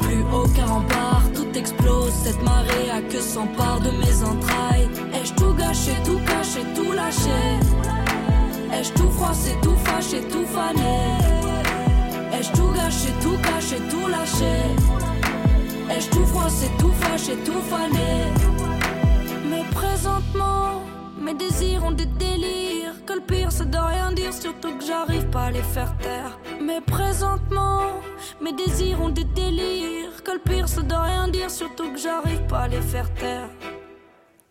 plus 0.00 0.22
aucun 0.32 0.66
rempart, 0.66 1.22
tout 1.34 1.50
explose, 1.54 2.12
cette 2.24 2.42
marée 2.42 2.90
a 2.90 3.00
que 3.02 3.20
s'empare 3.20 3.80
de 3.80 3.90
mes 3.90 4.22
entrailles. 4.22 4.88
Ai-je 5.12 5.34
tout 5.34 5.54
gâché, 5.54 5.92
tout 6.04 6.20
caché, 6.26 6.60
tout 6.74 6.92
lâché? 6.92 7.40
Ai-je 8.72 8.92
tout 8.92 9.10
froissé, 9.10 9.56
tout 9.62 9.76
fâché, 9.84 10.20
tout 10.28 10.46
fané? 10.46 11.18
Ai-je 12.32 12.52
tout 12.52 12.70
gâché, 12.76 13.08
tout 13.22 13.38
caché, 13.42 13.76
tout 13.90 14.06
lâché? 14.06 14.56
Ai-je 15.90 16.08
tout 16.10 16.26
froissé, 16.26 16.70
tout 16.78 16.92
fâché, 17.00 17.34
tout 17.44 17.62
fané? 17.70 18.30
Mais 19.50 19.64
présentement, 19.74 20.82
mes 21.28 21.34
désirs 21.34 21.84
ont 21.84 21.90
des 21.90 22.06
délires 22.06 22.94
Que 23.06 23.12
le 23.12 23.20
pire 23.20 23.52
c'est 23.52 23.70
de 23.70 23.76
rien 23.76 24.12
dire, 24.12 24.32
surtout 24.32 24.72
que 24.78 24.84
j'arrive 24.84 25.26
pas 25.26 25.44
à 25.44 25.50
les 25.50 25.62
faire 25.74 25.94
taire. 25.98 26.38
Mais 26.60 26.80
présentement, 26.80 27.82
mes 28.40 28.54
désirs 28.54 29.00
ont 29.02 29.10
des 29.10 29.24
délires 29.24 30.22
Que 30.24 30.32
le 30.32 30.38
pire 30.38 30.68
c'est 30.68 30.86
de 30.86 30.94
rien 30.94 31.28
dire, 31.28 31.50
surtout 31.50 31.92
que 31.92 31.98
j'arrive 31.98 32.42
pas 32.48 32.60
à 32.60 32.68
les 32.68 32.80
faire 32.80 33.12
taire 33.14 33.50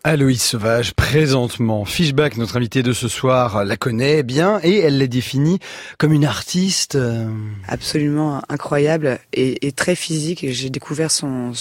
Aloïs 0.03 0.41
Sauvage, 0.41 0.93
présentement, 0.93 1.83
Fishback, 1.83 2.37
notre 2.37 2.55
invitée 2.55 2.81
de 2.81 2.93
ce 2.93 3.09
soir, 3.09 3.65
la 3.65 3.75
connaît 3.75 4.23
bien 4.23 4.61
et 4.63 4.77
elle 4.77 4.99
l'est 4.99 5.09
définie 5.09 5.59
comme 5.97 6.13
une 6.13 6.23
artiste. 6.23 6.95
euh, 6.95 7.27
Absolument 7.67 8.41
incroyable 8.47 9.19
et, 9.33 9.71
très 9.73 9.95
physique. 9.95 10.45
J'ai 10.49 10.69
découvert 10.69 11.11
son 11.11 11.53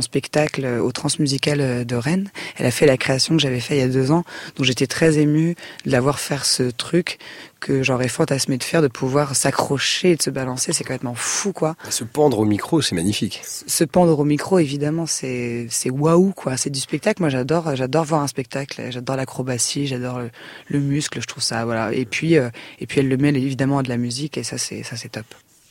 spectacle 0.00 0.66
au 0.66 0.90
Transmusical 0.90 1.84
de 1.84 1.94
Rennes. 1.94 2.30
Elle 2.56 2.66
a 2.66 2.72
fait 2.72 2.86
la 2.86 2.96
création 2.96 3.36
que 3.36 3.42
j'avais 3.42 3.60
fait 3.60 3.76
il 3.76 3.80
y 3.80 3.84
a 3.84 3.88
deux 3.88 4.10
ans, 4.10 4.24
donc 4.56 4.66
j'étais 4.66 4.88
très 4.88 5.18
émue 5.18 5.54
de 5.86 5.92
la 5.92 6.00
voir 6.00 6.18
faire 6.18 6.44
ce 6.44 6.64
truc 6.64 7.18
que 7.62 7.82
j'aurais 7.82 8.08
fantasmé 8.08 8.58
de 8.58 8.64
faire, 8.64 8.82
de 8.82 8.88
pouvoir 8.88 9.34
s'accrocher 9.34 10.10
et 10.10 10.16
de 10.16 10.22
se 10.22 10.30
balancer, 10.30 10.72
c'est 10.72 10.84
complètement 10.84 11.14
fou, 11.14 11.52
quoi. 11.52 11.76
Se 11.88 12.04
pendre 12.04 12.40
au 12.40 12.44
micro, 12.44 12.82
c'est 12.82 12.94
magnifique. 12.94 13.40
Se 13.44 13.84
pendre 13.84 14.18
au 14.18 14.24
micro, 14.24 14.58
évidemment, 14.58 15.06
c'est 15.06 15.66
c'est 15.70 15.90
waouh, 15.90 16.32
quoi. 16.32 16.56
C'est 16.56 16.70
du 16.70 16.80
spectacle. 16.80 17.22
Moi, 17.22 17.30
j'adore, 17.30 17.74
j'adore 17.76 18.04
voir 18.04 18.22
un 18.22 18.26
spectacle. 18.26 18.82
J'adore 18.90 19.16
l'acrobatie, 19.16 19.86
j'adore 19.86 20.18
le, 20.18 20.30
le 20.68 20.80
muscle. 20.80 21.20
Je 21.20 21.26
trouve 21.26 21.42
ça, 21.42 21.64
voilà. 21.64 21.92
Et 21.94 22.04
puis, 22.04 22.36
euh, 22.36 22.50
et 22.80 22.86
puis, 22.86 23.00
elle 23.00 23.08
le 23.08 23.16
mêle 23.16 23.36
évidemment 23.36 23.78
à 23.78 23.82
de 23.82 23.88
la 23.88 23.96
musique, 23.96 24.36
et 24.36 24.42
ça, 24.42 24.58
c'est 24.58 24.82
ça, 24.82 24.96
c'est 24.96 25.10
top. 25.10 25.26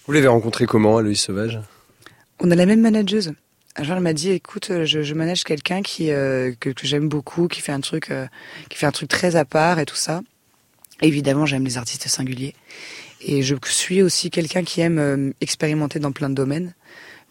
Vous 0.07 0.13
l'avez 0.13 0.27
rencontré 0.27 0.65
comment, 0.65 0.97
Aloïs 0.97 1.21
Sauvage? 1.21 1.59
On 2.39 2.49
a 2.49 2.55
la 2.55 2.65
même 2.65 2.81
manageuse. 2.81 3.33
Un 3.77 3.83
jour, 3.83 3.95
elle 3.95 4.01
m'a 4.01 4.13
dit, 4.13 4.31
écoute, 4.31 4.69
euh, 4.71 4.83
je, 4.83 5.01
je 5.01 5.13
manage 5.13 5.43
quelqu'un 5.43 5.81
qui 5.81 6.11
euh, 6.11 6.51
que, 6.59 6.69
que 6.71 6.87
j'aime 6.87 7.07
beaucoup, 7.07 7.47
qui 7.47 7.61
fait 7.61 7.71
un 7.71 7.79
truc, 7.79 8.11
euh, 8.11 8.25
qui 8.69 8.77
fait 8.77 8.85
un 8.85 8.91
truc 8.91 9.09
très 9.09 9.35
à 9.35 9.45
part 9.45 9.79
et 9.79 9.85
tout 9.85 9.95
ça. 9.95 10.21
Évidemment, 11.01 11.45
j'aime 11.45 11.63
les 11.63 11.77
artistes 11.77 12.07
singuliers. 12.07 12.55
Et 13.21 13.41
je 13.43 13.55
suis 13.65 14.01
aussi 14.01 14.29
quelqu'un 14.29 14.63
qui 14.63 14.81
aime 14.81 14.99
euh, 14.99 15.31
expérimenter 15.41 15.99
dans 15.99 16.11
plein 16.11 16.29
de 16.29 16.35
domaines, 16.35 16.73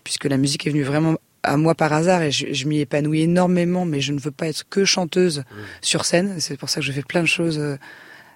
puisque 0.04 0.26
la 0.26 0.36
musique 0.36 0.66
est 0.66 0.70
venue 0.70 0.84
vraiment 0.84 1.16
à 1.42 1.56
moi 1.56 1.74
par 1.74 1.92
hasard 1.92 2.22
et 2.22 2.30
je, 2.30 2.52
je 2.52 2.66
m'y 2.66 2.80
épanouis 2.80 3.22
énormément, 3.22 3.86
mais 3.86 4.00
je 4.00 4.12
ne 4.12 4.20
veux 4.20 4.30
pas 4.30 4.48
être 4.48 4.68
que 4.68 4.84
chanteuse 4.84 5.44
sur 5.80 6.04
scène. 6.04 6.36
C'est 6.38 6.58
pour 6.58 6.68
ça 6.68 6.80
que 6.80 6.86
je 6.86 6.92
fais 6.92 7.02
plein 7.02 7.22
de 7.22 7.28
choses 7.28 7.58
euh, 7.58 7.76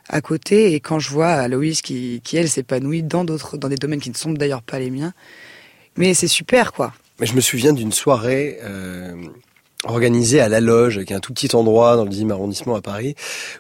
à 0.09 0.21
côté. 0.21 0.73
Et 0.73 0.81
quand 0.81 0.99
je 0.99 1.11
vois 1.11 1.29
Aloïs 1.29 1.83
qui, 1.83 2.21
qui 2.25 2.37
elle, 2.37 2.49
s'épanouit 2.49 3.03
dans 3.03 3.25
d'autres, 3.25 3.57
dans 3.57 3.69
des 3.69 3.77
domaines 3.77 4.01
qui 4.01 4.11
ne 4.11 4.17
sont 4.17 4.33
d'ailleurs 4.33 4.63
pas 4.63 4.79
les 4.79 4.91
miens, 4.91 5.13
mais 5.97 6.15
c'est 6.15 6.29
super, 6.29 6.73
quoi. 6.73 6.93
Mais 7.21 7.27
je 7.27 7.35
me 7.35 7.41
souviens 7.41 7.73
d'une 7.73 7.93
soirée 7.93 8.59
euh, 8.63 9.15
organisée 9.87 10.41
à 10.41 10.49
La 10.49 10.61
Loge, 10.61 11.05
qui 11.05 11.13
est 11.13 11.17
un 11.17 11.21
tout 11.21 11.33
petit 11.33 11.55
endroit 11.55 11.97
dans 11.97 12.05
le 12.05 12.11
10e 12.11 12.31
arrondissement 12.31 12.75
à 12.75 12.83
Paris, 12.83 13.15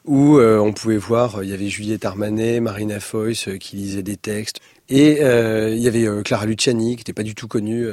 où 0.05 0.39
euh, 0.39 0.59
on 0.59 0.73
pouvait 0.73 0.97
voir, 0.97 1.37
euh, 1.37 1.45
il 1.45 1.51
y 1.51 1.55
avait 1.55 1.69
Juliette 1.69 2.05
Armanet, 2.05 2.61
Marina 2.61 3.01
Foïs 3.01 3.49
euh, 3.49 3.59
qui 3.59 3.77
lisait 3.77 4.03
des 4.03 4.17
textes, 4.17 4.61
et 4.91 5.21
il 5.23 5.79
y 5.79 5.89
avait 5.89 6.07
Clara 6.25 6.45
Luciani, 6.45 6.97
qui 6.97 7.01
n'était 7.01 7.15
pas 7.15 7.23
du 7.23 7.35
tout 7.35 7.49
connue 7.49 7.89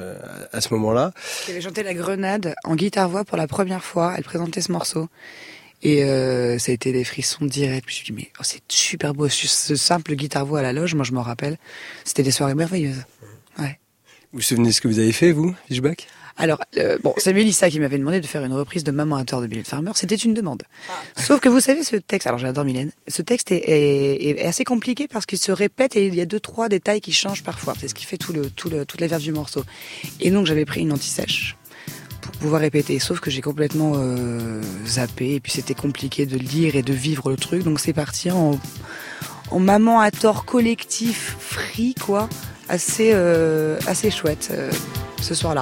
à 0.52 0.60
ce 0.60 0.74
moment-là. 0.74 1.14
Qui 1.46 1.52
avait 1.52 1.62
chanté 1.62 1.84
La 1.84 1.94
Grenade 1.94 2.54
en 2.66 2.76
guitare-voix 2.76 3.24
pour 3.24 3.38
la 3.38 3.48
première 3.48 3.82
fois. 3.82 4.14
Elle 4.18 4.26
présentait 4.26 4.60
ce 4.60 4.74
morceau. 4.74 5.08
Et 5.84 6.02
ça 6.02 6.70
a 6.70 6.74
été 6.74 6.92
des 6.92 7.06
frissons 7.06 7.46
directs. 7.46 7.86
Je 7.88 7.92
me 7.92 7.96
suis 7.96 8.04
dit, 8.04 8.12
mais 8.12 8.30
oh, 8.42 8.44
c'est 8.44 8.62
super 8.68 9.14
beau. 9.14 9.30
Ce 9.30 9.76
simple 9.78 10.16
guitare-voix 10.16 10.60
à 10.60 10.64
la 10.64 10.74
loge, 10.74 10.94
moi 10.94 11.06
je 11.06 11.14
m'en 11.14 11.22
rappelle. 11.22 11.58
C'était 12.04 12.24
des 12.24 12.32
soirées 12.32 12.56
merveilleuses. 12.56 13.06
Ouais. 13.58 13.80
Vous 14.34 14.40
vous 14.40 14.42
souvenez 14.42 14.70
de 14.70 14.74
ce 14.74 14.82
que 14.82 14.88
vous 14.88 15.00
avez 15.00 15.12
fait, 15.12 15.32
vous, 15.32 15.54
Fishback? 15.68 16.08
Alors, 16.38 16.60
euh, 16.78 16.98
bon, 17.04 17.14
c'est 17.18 17.34
Mélissa 17.34 17.70
qui 17.70 17.80
m'avait 17.82 17.98
demandé 17.98 18.22
de 18.22 18.26
faire 18.26 18.44
une 18.46 18.54
reprise 18.54 18.86
de 18.86 18.92
Maman 18.92 19.18
à 19.18 19.26
tort 19.26 19.42
de 19.42 19.48
Mylène 19.48 19.66
Farmer. 19.66 19.92
C'était 19.96 20.16
une 20.16 20.34
demande. 20.34 20.64
Sauf 21.18 21.42
que 21.42 21.50
vous 21.50 21.60
savez, 21.60 21.84
ce 21.84 21.98
texte, 21.98 22.26
alors 22.26 22.40
j'adore 22.40 22.64
Mylène, 22.64 22.92
ce 23.10 23.22
texte 23.22 23.52
est, 23.52 23.58
est- 23.68 24.40
est 24.40 24.46
assez 24.46 24.64
compliqué 24.64 25.10
parce 25.10 25.26
qu'il 25.26 25.38
se 25.38 25.52
répète 25.52 25.98
et 25.98 26.08
il 26.08 26.16
y 26.16 26.22
a 26.22 26.26
deux, 26.26 26.40
trois 26.40 26.70
détails 26.70 27.02
qui 27.02 27.12
changent 27.12 27.44
parfois. 27.44 27.74
C'est 27.80 27.90
ce 27.90 27.94
qui 27.94 28.06
fait 28.06 28.18
tout 28.18 28.32
le, 28.32 28.50
tout 28.50 28.70
le, 28.70 28.86
toute 28.86 29.02
la 29.02 29.08
verve 29.08 29.22
du 29.22 29.34
morceau. 29.34 29.64
Et 30.22 30.32
donc, 30.32 30.46
j'avais 30.46 30.64
pris 30.66 30.82
une 30.82 30.94
anti-sèche 30.94 31.58
pour 32.22 32.32
pouvoir 32.34 32.62
répéter. 32.62 32.98
Sauf 33.00 33.20
que 33.20 33.30
j'ai 33.30 33.42
complètement 33.42 33.94
euh, 33.98 34.62
zappé 34.88 35.36
et 35.36 35.40
puis 35.42 35.52
c'était 35.52 35.74
compliqué 35.76 36.26
de 36.26 36.38
lire 36.38 36.78
et 36.78 36.82
de 36.84 36.94
vivre 36.94 37.30
le 37.30 37.36
truc. 37.36 37.64
Donc, 37.64 37.82
c'est 37.82 37.94
parti 37.94 38.32
en, 38.32 38.58
en 39.52 39.60
Maman 39.60 40.00
à 40.00 40.10
tort 40.12 40.46
collectif, 40.46 41.36
free, 41.40 41.94
quoi. 41.96 42.30
Assez, 42.72 43.12
euh, 43.14 43.78
assez 43.86 44.10
chouette 44.10 44.48
euh, 44.54 44.72
ce 45.22 45.36
soir-là. 45.36 45.62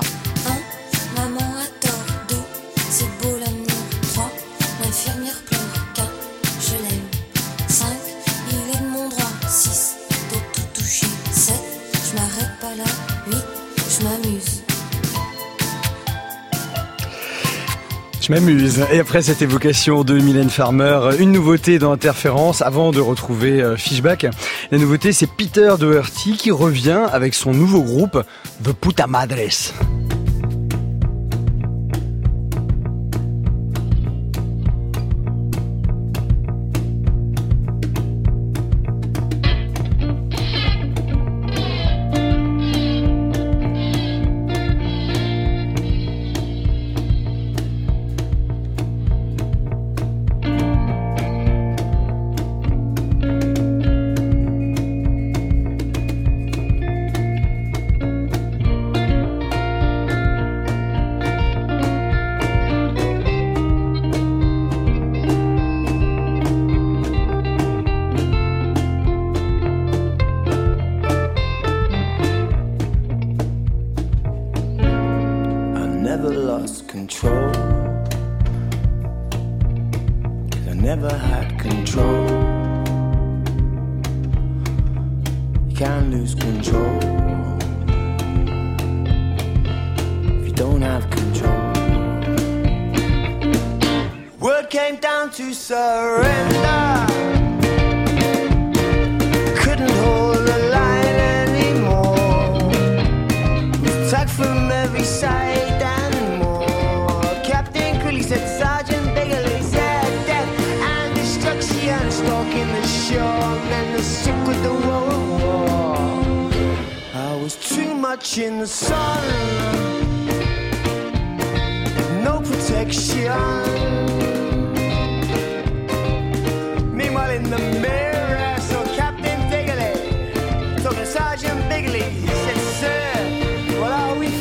M'amuse. 18.29 18.85
Et 18.91 18.99
après 18.99 19.23
cette 19.23 19.41
évocation 19.41 20.03
de 20.03 20.13
Mylène 20.13 20.51
Farmer, 20.51 20.99
une 21.19 21.31
nouveauté 21.31 21.79
dans 21.79 21.91
Interférence 21.91 22.61
avant 22.61 22.91
de 22.91 22.99
retrouver 22.99 23.61
euh, 23.61 23.75
Fishback. 23.75 24.27
La 24.69 24.77
nouveauté, 24.77 25.13
c'est 25.13 25.25
Peter 25.25 25.73
Doherty 25.79 26.33
qui 26.33 26.51
revient 26.51 27.07
avec 27.11 27.33
son 27.33 27.53
nouveau 27.53 27.81
groupe 27.81 28.23
The 28.63 28.73
Puta 28.73 29.07
Madres. 29.07 29.73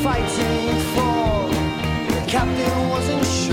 Fighting 0.09 0.81
for? 0.95 1.49
The 2.15 2.25
captain 2.27 2.89
wasn't 2.89 3.27
sure. 3.27 3.48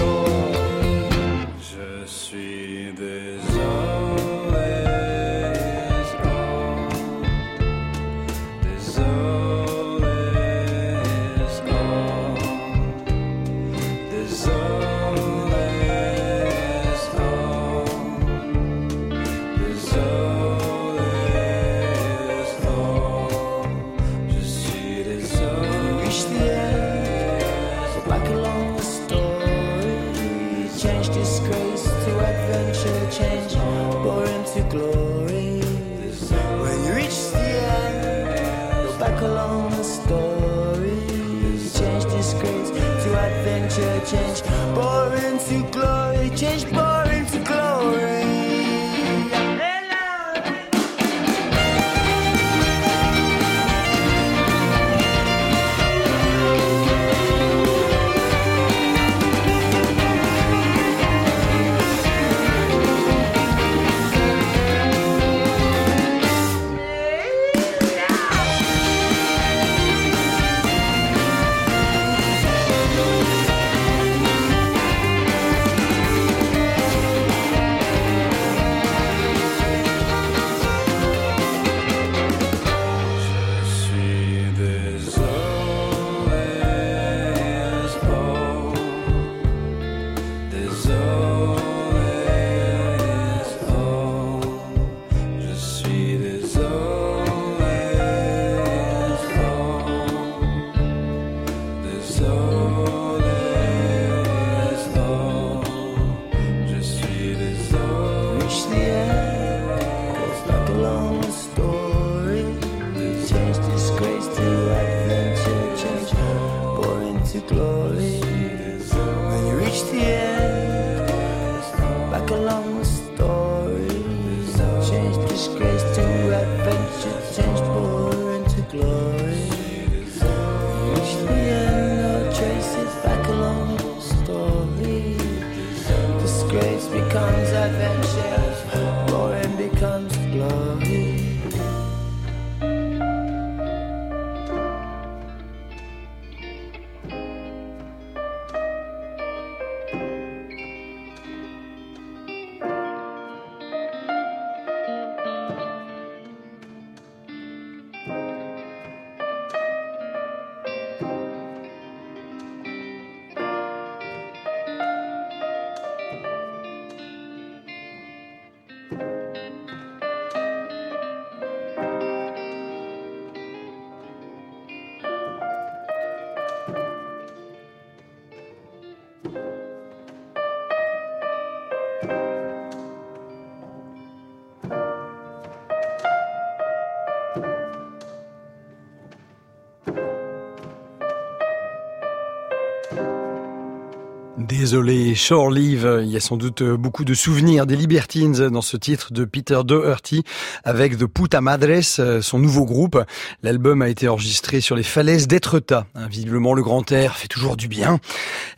Désolé, 194.65 195.13
Shore 195.13 195.51
Leave. 195.51 196.01
Il 196.01 196.09
y 196.09 196.17
a 196.17 196.19
sans 196.19 196.37
doute 196.37 196.63
beaucoup 196.63 197.05
de 197.05 197.13
souvenirs 197.13 197.67
des 197.67 197.75
Libertines 197.75 198.49
dans 198.49 198.63
ce 198.63 198.77
titre 198.77 199.13
de 199.13 199.23
Peter 199.23 199.59
Doherty 199.63 200.23
avec 200.63 200.97
The 200.97 201.05
Puta 201.05 201.39
Madres, 201.39 201.83
son 201.83 202.39
nouveau 202.39 202.65
groupe. 202.65 202.99
L'album 203.43 203.83
a 203.83 203.89
été 203.89 204.07
enregistré 204.07 204.61
sur 204.61 204.75
les 204.75 204.81
falaises 204.81 205.27
d'Etretat. 205.27 205.85
Visiblement, 206.09 206.55
le 206.55 206.63
grand 206.63 206.91
air 206.91 207.15
fait 207.15 207.27
toujours 207.27 207.57
du 207.57 207.67
bien. 207.67 207.99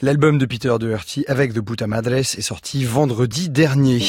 L'album 0.02 0.38
de 0.38 0.46
Peter 0.46 0.74
Doherty 0.80 1.26
avec 1.28 1.54
The 1.54 1.60
Puta 1.60 1.88
Madres 1.88 2.14
est 2.14 2.42
sorti 2.42 2.86
vendredi 2.86 3.50
dernier. 3.50 4.02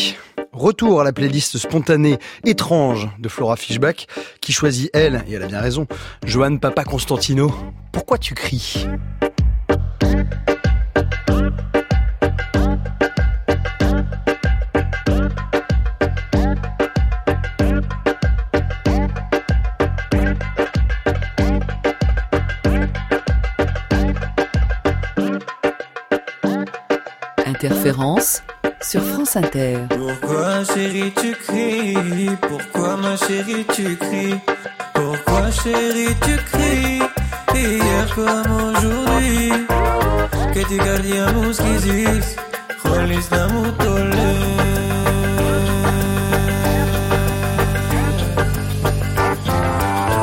Retour 0.53 1.01
à 1.01 1.05
la 1.05 1.13
playlist 1.13 1.59
spontanée 1.59 2.19
étrange 2.45 3.09
de 3.19 3.29
Flora 3.29 3.57
Fishback, 3.57 4.07
qui 4.41 4.53
choisit 4.53 4.89
elle, 4.93 5.25
et 5.27 5.33
elle 5.33 5.43
a 5.43 5.49
bien 5.49 5.61
raison, 5.61 5.89
Joanne 6.25 6.61
Papa 6.61 6.85
Constantino. 6.85 7.53
Pourquoi 7.91 8.19
tu 8.19 8.35
cries? 8.35 8.87
Sur 28.81 29.03
France 29.05 29.37
Inter. 29.37 29.79
Pourquoi 29.91 30.65
chérie 30.65 31.13
tu 31.21 31.33
cries? 31.33 32.37
Pourquoi 32.41 32.97
ma 32.97 33.17
chérie 33.17 33.65
tu 33.73 33.97
cries? 33.97 34.41
Pourquoi 34.93 35.51
chérie 35.53 36.17
tu 36.23 36.37
cries? 36.51 37.03
Hier 37.55 38.07
comme 38.15 38.53
aujourd'hui 38.71 39.53
Que 40.53 40.61
tu 40.69 40.77
gardiamos 40.79 41.53
quizis 41.53 42.37
Rolis 42.85 43.29
d'amour 43.31 43.73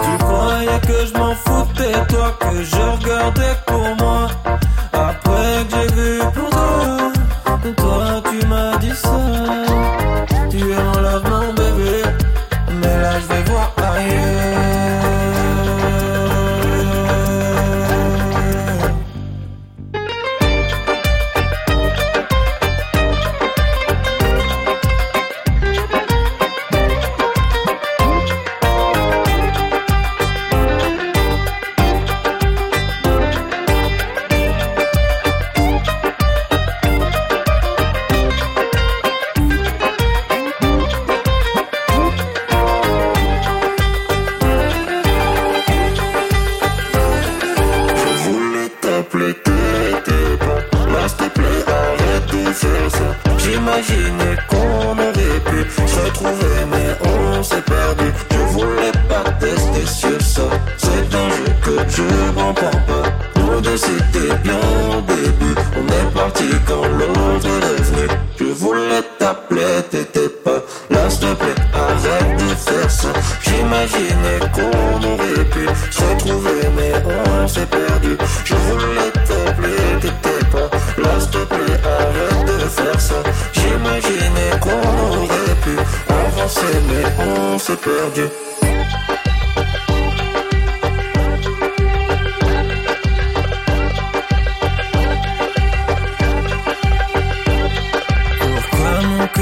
Tu 0.04 0.18
croyais 0.24 0.80
que 0.88 1.06
je 1.06 1.14
m'en 1.18 1.36
foutais 1.36 2.06
Toi 2.10 2.38
que 2.40 2.64
je 2.64 2.76
regardais 2.76 3.56
pour 3.66 3.96
moi. 3.98 4.28
Après 4.94 5.66
que 5.70 5.76
j'ai 5.76 5.88
vu 5.96 6.20
pour 6.34 6.50
toi 6.50 7.15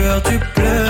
tu 0.04 0.38
pleures 0.54 0.83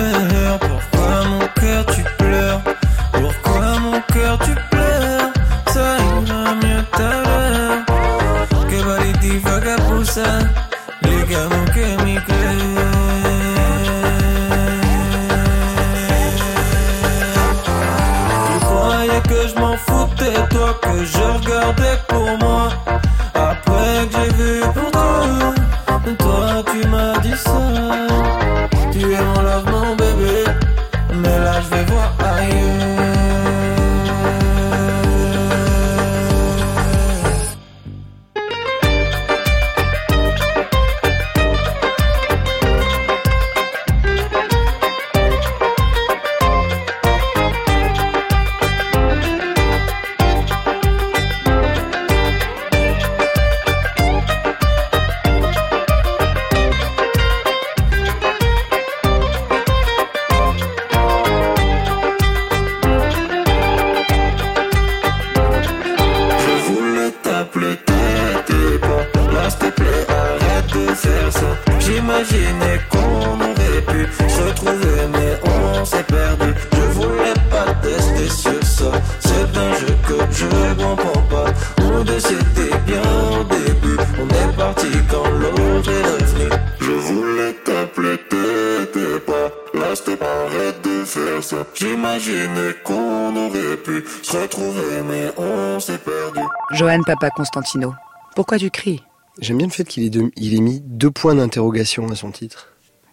arrête 90.63 90.81
de 90.83 91.03
faire 91.05 91.43
ça 91.43 91.65
J'imaginais 91.75 92.73
qu'on 92.83 93.35
aurait 93.35 93.77
pu 93.77 94.03
se 94.21 94.37
retrouver 94.37 95.01
mais 95.07 95.31
on 95.37 95.79
s'est 95.79 95.97
perdu 95.97 96.39
Joanne 96.71 97.03
Papa 97.05 97.29
Constantino. 97.31 97.93
Pourquoi 98.35 98.57
tu 98.57 98.69
cries? 98.69 99.03
J'aime 99.39 99.57
bien 99.57 99.67
le 99.67 99.71
fait 99.73 99.83
qu'il 99.83 100.03
ait, 100.03 100.09
deux- 100.09 100.31
il 100.35 100.55
ait 100.55 100.61
mis 100.61 100.79
deux 100.81 101.11
points 101.11 101.35
d'interrogation 101.35 102.07
à 102.09 102.15
son 102.15 102.31
titre. 102.31 102.69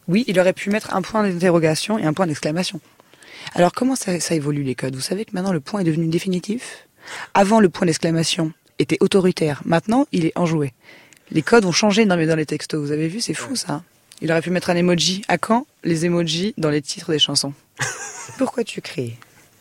Oui, 0.09 0.25
il 0.27 0.39
aurait 0.41 0.53
pu 0.53 0.71
mettre 0.71 0.95
un 0.95 1.03
point 1.03 1.23
d'interrogation 1.23 1.99
et 1.99 2.05
un 2.05 2.13
point 2.13 2.27
d'exclamation. 2.27 2.81
Alors 3.55 3.73
comment 3.73 3.97
ça, 3.97 4.19
ça 4.21 4.35
évolue 4.35 4.63
les 4.63 4.75
codes? 4.75 4.95
Vous 4.95 5.01
savez 5.01 5.25
que 5.25 5.31
maintenant 5.33 5.53
le 5.53 5.61
point 5.61 5.81
est 5.81 5.85
devenu 5.85 6.09
définitif? 6.09 6.87
Avant 7.35 7.61
le 7.61 7.69
point 7.69 7.87
d'exclamation 7.87 8.53
était 8.79 8.99
autoritaire, 9.01 9.63
maintenant 9.65 10.07
il 10.13 10.27
est 10.27 10.33
enjoué. 10.37 10.73
Les 11.31 11.43
codes 11.43 11.65
ont 11.65 11.73
changé 11.73 12.05
dans, 12.07 12.17
dans 12.17 12.37
les 12.37 12.47
textos, 12.47 12.81
vous 12.81 12.93
avez 12.93 13.09
vu, 13.09 13.21
c'est 13.21 13.35
fou 13.35 13.57
ça. 13.57 13.83
Il 14.23 14.31
aurait 14.31 14.43
pu 14.43 14.51
mettre 14.51 14.71
un 14.71 14.77
emoji. 14.77 15.23
À 15.29 15.39
quand 15.39 15.67
les 15.85 16.05
emojis 16.05 16.55
dans 16.59 16.71
les 16.71 16.83
titres 16.83 17.11
des 17.11 17.19
chansons 17.19 17.55
Pourquoi 18.39 18.65
tu 18.65 18.81
cries? 18.81 19.15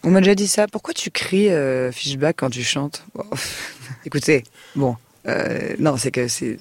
On 0.04 0.12
m'a 0.12 0.20
déjà 0.20 0.36
dit 0.36 0.48
ça. 0.48 0.68
Pourquoi 0.68 0.94
tu 0.94 1.12
cries, 1.12 1.50
euh, 1.50 1.92
Fishback, 1.92 2.38
quand 2.38 2.50
tu 2.50 2.64
chantes? 2.64 3.04
Bon, 3.14 3.26
Écoutez, 4.06 4.44
bon, 4.76 4.96
euh, 5.28 5.76
non, 5.80 5.98
c'est 5.98 6.12
que 6.12 6.28
c'est 6.28 6.58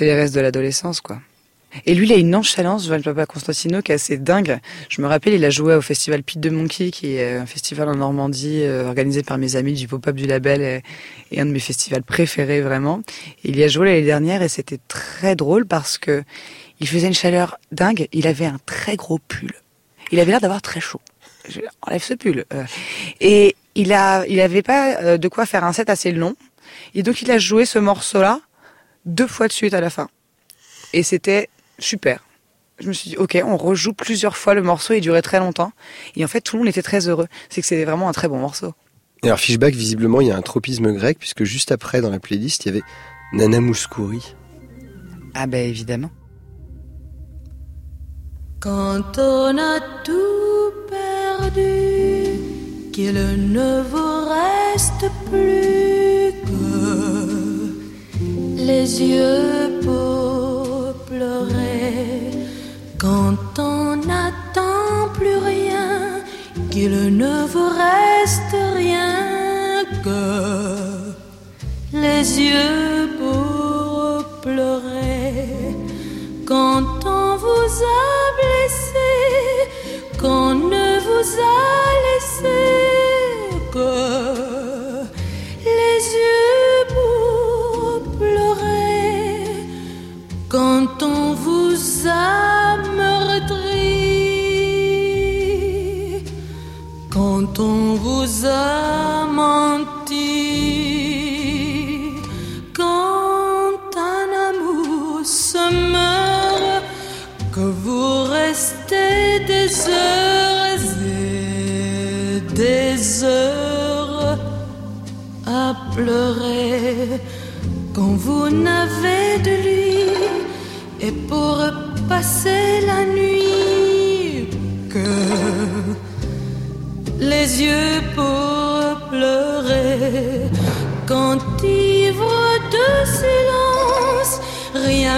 les 0.00 0.14
restes 0.14 0.34
de 0.34 0.40
l'adolescence, 0.40 1.00
quoi. 1.00 1.20
Et 1.86 1.94
lui, 1.94 2.06
il 2.06 2.12
a 2.12 2.16
une 2.16 2.28
nonchalance, 2.28 2.86
Joël 2.86 3.02
Papa 3.02 3.24
Constantino, 3.24 3.80
qui 3.80 3.92
est 3.92 3.94
assez 3.94 4.18
dingue. 4.18 4.58
Je 4.90 5.00
me 5.00 5.06
rappelle, 5.06 5.32
il 5.32 5.44
a 5.44 5.48
joué 5.48 5.74
au 5.74 5.80
festival 5.80 6.22
Pete 6.22 6.38
de 6.38 6.50
Monkey, 6.50 6.90
qui 6.90 7.16
est 7.16 7.36
un 7.36 7.46
festival 7.46 7.88
en 7.88 7.94
Normandie, 7.94 8.62
euh, 8.62 8.86
organisé 8.86 9.22
par 9.22 9.38
mes 9.38 9.56
amis 9.56 9.72
du 9.72 9.88
pop-up 9.88 10.14
du 10.14 10.26
label, 10.26 10.60
et, 10.60 10.82
et 11.30 11.40
un 11.40 11.46
de 11.46 11.50
mes 11.50 11.60
festivals 11.60 12.02
préférés, 12.02 12.60
vraiment. 12.60 13.02
Il 13.42 13.56
y 13.56 13.64
a 13.64 13.68
joué 13.68 13.86
l'année 13.86 14.04
dernière, 14.04 14.42
et 14.42 14.50
c'était 14.50 14.80
très 14.86 15.34
drôle 15.34 15.64
parce 15.64 15.96
que 15.96 16.24
il 16.82 16.88
faisait 16.88 17.06
une 17.06 17.14
chaleur 17.14 17.58
dingue. 17.70 18.08
Il 18.12 18.26
avait 18.26 18.44
un 18.44 18.58
très 18.66 18.96
gros 18.96 19.18
pull. 19.18 19.52
Il 20.10 20.18
avait 20.18 20.32
l'air 20.32 20.40
d'avoir 20.40 20.60
très 20.60 20.80
chaud. 20.80 21.00
Je 21.48 21.60
enlève 21.80 22.02
ce 22.02 22.14
pull. 22.14 22.44
Euh, 22.52 22.64
et 23.20 23.56
il 23.76 23.92
a, 23.92 24.26
il 24.26 24.40
avait 24.40 24.62
pas 24.62 25.00
euh, 25.00 25.16
de 25.16 25.28
quoi 25.28 25.46
faire 25.46 25.64
un 25.64 25.72
set 25.72 25.88
assez 25.88 26.10
long. 26.10 26.34
Et 26.94 27.02
donc, 27.02 27.22
il 27.22 27.30
a 27.30 27.38
joué 27.38 27.64
ce 27.66 27.78
morceau-là 27.78 28.40
deux 29.06 29.28
fois 29.28 29.46
de 29.46 29.52
suite 29.52 29.74
à 29.74 29.80
la 29.80 29.90
fin. 29.90 30.08
Et 30.92 31.04
c'était 31.04 31.48
super. 31.78 32.24
Je 32.80 32.88
me 32.88 32.92
suis 32.92 33.10
dit, 33.10 33.16
ok, 33.16 33.40
on 33.44 33.56
rejoue 33.56 33.92
plusieurs 33.92 34.36
fois 34.36 34.54
le 34.54 34.62
morceau, 34.62 34.94
il 34.94 35.00
durait 35.00 35.22
très 35.22 35.38
longtemps. 35.38 35.72
Et 36.16 36.24
en 36.24 36.28
fait, 36.28 36.40
tout 36.40 36.56
le 36.56 36.62
monde 36.62 36.68
était 36.68 36.82
très 36.82 37.08
heureux. 37.08 37.28
C'est 37.48 37.60
que 37.60 37.66
c'était 37.66 37.84
vraiment 37.84 38.08
un 38.08 38.12
très 38.12 38.26
bon 38.28 38.38
morceau. 38.38 38.74
Et 39.22 39.28
alors 39.28 39.38
Fishback, 39.38 39.74
visiblement, 39.74 40.20
il 40.20 40.28
y 40.28 40.32
a 40.32 40.36
un 40.36 40.42
tropisme 40.42 40.92
grec, 40.92 41.18
puisque 41.20 41.44
juste 41.44 41.70
après, 41.70 42.00
dans 42.00 42.10
la 42.10 42.18
playlist, 42.18 42.64
il 42.64 42.68
y 42.68 42.70
avait 42.70 42.84
Nana 43.32 43.60
Mouskouri. 43.60 44.34
Ah 45.34 45.46
ben 45.46 45.68
évidemment. 45.68 46.10
Quand 48.62 49.18
on 49.18 49.58
a 49.58 49.80
tout 50.04 50.70
perdu, 50.88 52.38
qu'il 52.92 53.14
ne 53.58 53.82
vous 53.90 54.18
reste 54.38 55.04
plus 55.28 56.30
que 56.46 57.74
les 58.56 59.02
yeux 59.02 59.80
pour 59.82 60.94
pleurer. 61.10 62.30
Quand 63.00 63.58
on 63.58 63.96
n'attend 63.96 65.08
plus 65.12 65.38
rien, 65.38 66.22
qu'il 66.70 67.16
ne 67.16 67.44
vous 67.52 67.68
reste 67.68 68.56
rien 68.76 69.82
que 70.04 71.16
les 71.92 72.40
yeux 72.40 72.91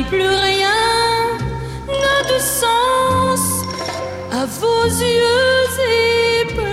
plus 0.09 0.35
rien 0.49 0.85
n'a 1.89 2.19
de 2.33 2.39
sens. 2.39 3.43
À 4.33 4.47
vos 4.61 4.87
yeux 4.87 5.69
éplorés 6.43 6.65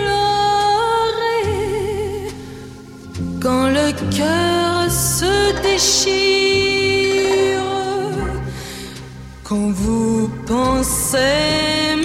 quand 3.42 3.68
le 3.70 3.92
cœur 4.18 4.90
se 4.90 5.34
déchire 5.62 6.82
quand 9.44 9.72
vous 9.72 10.30
pensez 10.48 12.01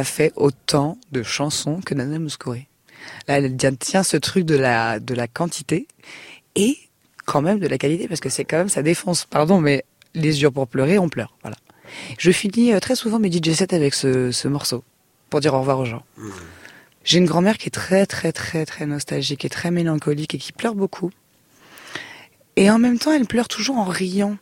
a 0.00 0.04
fait 0.04 0.32
autant 0.36 0.98
de 1.12 1.22
chansons 1.22 1.80
que 1.84 1.94
Nana 1.94 2.18
Mouskouri 2.18 2.66
Là, 3.28 3.38
elle 3.38 3.56
tient- 3.78 4.02
ce 4.02 4.16
truc 4.16 4.44
de 4.44 4.56
la, 4.56 4.98
de 5.00 5.14
la 5.14 5.26
quantité 5.26 5.86
et 6.54 6.76
quand 7.24 7.40
même 7.42 7.58
de 7.58 7.66
la 7.66 7.78
qualité 7.78 8.08
parce 8.08 8.20
que 8.20 8.28
c'est 8.28 8.44
quand 8.44 8.58
même, 8.58 8.68
ça 8.68 8.82
défonce. 8.82 9.24
Pardon, 9.24 9.60
mais 9.60 9.84
les 10.14 10.42
yeux 10.42 10.50
pour 10.50 10.66
pleurer, 10.66 10.98
on 10.98 11.08
pleure. 11.08 11.34
Voilà. 11.42 11.56
Je 12.18 12.30
finis 12.30 12.72
euh, 12.72 12.80
très 12.80 12.94
souvent 12.96 13.18
mes 13.18 13.30
DJ 13.30 13.52
sets 13.52 13.74
avec 13.74 13.94
ce, 13.94 14.32
ce 14.32 14.48
morceau 14.48 14.84
pour 15.30 15.40
dire 15.40 15.54
au 15.54 15.60
revoir 15.60 15.78
aux 15.78 15.84
gens. 15.84 16.04
J'ai 17.04 17.18
une 17.18 17.26
grand-mère 17.26 17.56
qui 17.56 17.68
est 17.68 17.70
très, 17.70 18.04
très, 18.06 18.32
très, 18.32 18.66
très 18.66 18.84
nostalgique 18.86 19.44
et 19.44 19.48
très 19.48 19.70
mélancolique 19.70 20.34
et 20.34 20.38
qui 20.38 20.52
pleure 20.52 20.74
beaucoup. 20.74 21.10
Et 22.56 22.70
en 22.70 22.78
même 22.78 22.98
temps, 22.98 23.12
elle 23.12 23.26
pleure 23.26 23.48
toujours 23.48 23.78
en 23.78 23.84
riant. 23.84 24.36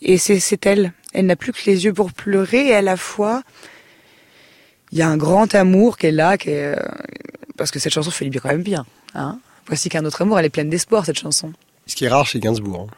Et 0.00 0.16
c'est 0.16 0.64
elle. 0.66 0.92
Elle 1.12 1.26
n'a 1.26 1.36
plus 1.36 1.52
que 1.52 1.62
les 1.66 1.84
yeux 1.84 1.92
pour 1.92 2.12
pleurer 2.12 2.68
et 2.68 2.74
à 2.74 2.82
la 2.82 2.96
fois, 2.96 3.42
il 4.92 4.98
y 4.98 5.02
a 5.02 5.08
un 5.08 5.16
grand 5.16 5.54
amour 5.54 5.96
qui 5.98 6.06
est 6.06 6.12
là, 6.12 6.38
qui 6.38 6.50
est, 6.50 6.76
euh, 6.76 6.82
parce 7.56 7.70
que 7.70 7.78
cette 7.78 7.92
chanson 7.92 8.10
fait 8.10 8.28
du 8.28 8.40
quand 8.40 8.48
même 8.50 8.62
bien. 8.62 8.84
Hein 9.14 9.38
Voici 9.66 9.88
qu'un 9.88 10.04
autre 10.04 10.22
amour, 10.22 10.38
elle 10.38 10.44
est 10.46 10.50
pleine 10.50 10.70
d'espoir, 10.70 11.04
cette 11.06 11.18
chanson. 11.18 11.52
Ce 11.86 11.94
qui 11.96 12.04
est 12.04 12.08
rare 12.08 12.26
chez 12.26 12.38
Gainsbourg. 12.40 12.88
hein. 12.90 12.94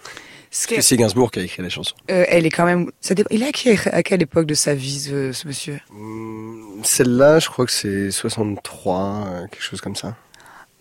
Ce 0.50 0.80
c'est 0.80 0.96
Gainsbourg 0.96 1.30
qui 1.30 1.40
a 1.40 1.42
écrit 1.42 1.62
la 1.62 1.68
chanson. 1.68 1.94
Euh, 2.10 2.24
elle 2.28 2.46
est 2.46 2.50
quand 2.50 2.64
même. 2.64 2.90
Il 3.30 3.42
est 3.42 3.48
à, 3.48 3.52
qui- 3.52 3.70
à 3.70 4.02
quelle 4.02 4.22
époque 4.22 4.46
de 4.46 4.54
sa 4.54 4.74
vie, 4.74 5.00
ce, 5.00 5.32
ce 5.32 5.46
monsieur? 5.46 5.80
Hum, 5.90 6.80
Celle-là, 6.82 7.40
je 7.40 7.48
crois 7.48 7.66
que 7.66 7.72
c'est 7.72 8.10
63, 8.10 9.24
euh, 9.26 9.46
quelque 9.48 9.62
chose 9.62 9.80
comme 9.80 9.96
ça. 9.96 10.16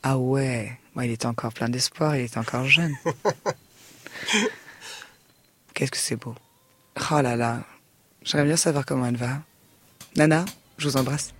Ah 0.04 0.18
ouais, 0.18 0.72
Moi, 0.94 1.06
il 1.06 1.12
était 1.12 1.26
encore 1.26 1.52
plein 1.52 1.68
d'espoir, 1.68 2.16
il 2.16 2.26
était 2.26 2.38
encore 2.38 2.66
jeune. 2.66 2.94
Qu'est-ce 5.74 5.92
que 5.92 5.98
c'est 5.98 6.16
beau. 6.16 6.36
Oh 7.12 7.22
là 7.22 7.36
là, 7.36 7.64
j'aimerais 8.24 8.48
bien 8.48 8.56
savoir 8.56 8.86
comment 8.86 9.06
elle 9.08 9.18
va. 9.18 9.40
Nana, 10.16 10.46
je 10.78 10.90
vous 10.90 10.98
embrasse. 10.98 11.35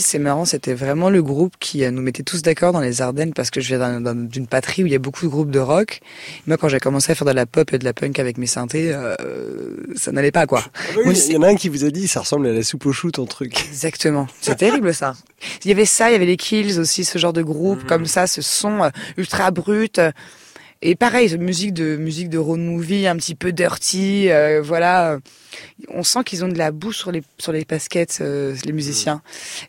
C'est 0.00 0.18
marrant, 0.18 0.44
c'était 0.44 0.74
vraiment 0.74 1.10
le 1.10 1.22
groupe 1.22 1.54
qui 1.60 1.84
euh, 1.84 1.90
nous 1.90 2.02
mettait 2.02 2.22
tous 2.22 2.42
d'accord 2.42 2.72
dans 2.72 2.80
les 2.80 3.00
Ardennes 3.02 3.32
parce 3.34 3.50
que 3.50 3.60
je 3.60 3.68
viens 3.68 3.78
d'un- 3.78 4.00
d'un- 4.00 4.14
d'une 4.14 4.46
patrie 4.46 4.82
où 4.82 4.86
il 4.86 4.92
y 4.92 4.96
a 4.96 4.98
beaucoup 4.98 5.24
de 5.24 5.30
groupes 5.30 5.50
de 5.50 5.58
rock. 5.58 6.00
Moi, 6.46 6.56
quand 6.56 6.68
j'ai 6.68 6.80
commencé 6.80 7.12
à 7.12 7.14
faire 7.14 7.26
de 7.26 7.32
la 7.32 7.46
pop 7.46 7.72
et 7.72 7.78
de 7.78 7.84
la 7.84 7.92
punk 7.92 8.18
avec 8.18 8.38
mes 8.38 8.46
synthés, 8.46 8.92
euh, 8.92 9.14
ça 9.96 10.12
n'allait 10.12 10.32
pas, 10.32 10.46
quoi. 10.46 10.64
Oui, 10.96 11.04
Moi, 11.04 11.14
il 11.14 11.32
y 11.32 11.36
en 11.36 11.42
a 11.42 11.48
un 11.48 11.54
qui 11.56 11.68
vous 11.68 11.84
a 11.84 11.90
dit, 11.90 12.08
ça 12.08 12.20
ressemble 12.20 12.46
à 12.48 12.52
la 12.52 12.62
soupe 12.62 12.86
au 12.86 12.92
chou 12.92 13.10
ton 13.10 13.26
truc. 13.26 13.66
Exactement. 13.68 14.26
C'est 14.40 14.56
terrible, 14.56 14.92
ça. 14.94 15.14
Il 15.64 15.68
y 15.68 15.72
avait 15.72 15.84
ça, 15.86 16.10
il 16.10 16.12
y 16.12 16.16
avait 16.16 16.26
les 16.26 16.36
Kills 16.36 16.78
aussi, 16.78 17.04
ce 17.04 17.18
genre 17.18 17.32
de 17.32 17.42
groupe, 17.42 17.84
comme 17.86 18.06
ça, 18.06 18.26
ce 18.26 18.42
son 18.42 18.82
euh, 18.84 18.88
ultra 19.16 19.50
brut. 19.50 20.00
Et 20.82 20.94
pareil, 20.94 21.28
cette 21.28 21.40
musique 21.42 21.74
de 21.74 21.96
musique 21.96 22.30
de 22.30 22.38
road 22.38 22.60
movie, 22.60 23.06
un 23.06 23.16
petit 23.16 23.34
peu 23.34 23.52
dirty, 23.52 24.30
euh, 24.30 24.62
voilà. 24.62 25.18
On 25.88 26.02
sent 26.02 26.24
qu'ils 26.24 26.42
ont 26.42 26.48
de 26.48 26.56
la 26.56 26.70
boue 26.70 26.92
sur 26.92 27.12
les 27.12 27.22
sur 27.38 27.52
les 27.52 27.64
baskets, 27.66 28.18
euh, 28.22 28.56
les 28.64 28.72
musiciens. 28.72 29.20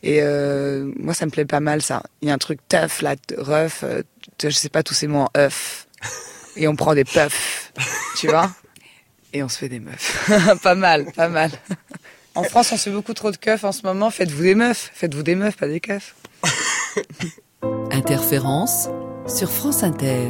Et 0.03 0.19
euh, 0.21 0.89
moi, 0.97 1.13
ça 1.13 1.25
me 1.25 1.31
plaît 1.31 1.45
pas 1.45 1.59
mal 1.59 1.81
ça. 1.81 2.03
Il 2.21 2.29
y 2.29 2.31
a 2.31 2.33
un 2.33 2.37
truc 2.37 2.59
tough, 2.69 3.01
là, 3.01 3.15
rough. 3.37 3.83
euh, 3.83 4.03
je 4.41 4.49
sais 4.49 4.69
pas 4.69 4.83
tous 4.83 4.93
ces 4.93 5.07
mots 5.07 5.19
en 5.21 5.29
œuf. 5.37 5.87
Et 6.55 6.67
on 6.67 6.75
prend 6.75 6.93
des 6.95 7.03
puffs, 7.05 7.73
tu 8.17 8.27
vois. 8.27 8.51
Et 9.33 9.43
on 9.43 9.49
se 9.49 9.57
fait 9.57 9.69
des 9.69 9.79
meufs. 9.79 10.29
pas 10.63 10.75
mal, 10.75 11.11
pas 11.13 11.29
mal. 11.29 11.51
En 12.35 12.43
France, 12.43 12.71
on 12.71 12.77
se 12.77 12.83
fait 12.83 12.91
beaucoup 12.91 13.13
trop 13.13 13.31
de 13.31 13.37
keufs 13.37 13.63
en 13.63 13.71
ce 13.71 13.83
moment. 13.83 14.09
Faites-vous 14.09 14.43
des 14.43 14.55
meufs. 14.55 14.91
Faites-vous 14.93 15.23
des 15.23 15.35
meufs, 15.35 15.57
pas 15.57 15.67
des 15.67 15.79
keufs. 15.79 16.15
Interférence 17.91 18.87
sur 19.27 19.49
France 19.51 19.83
Inter. 19.83 20.29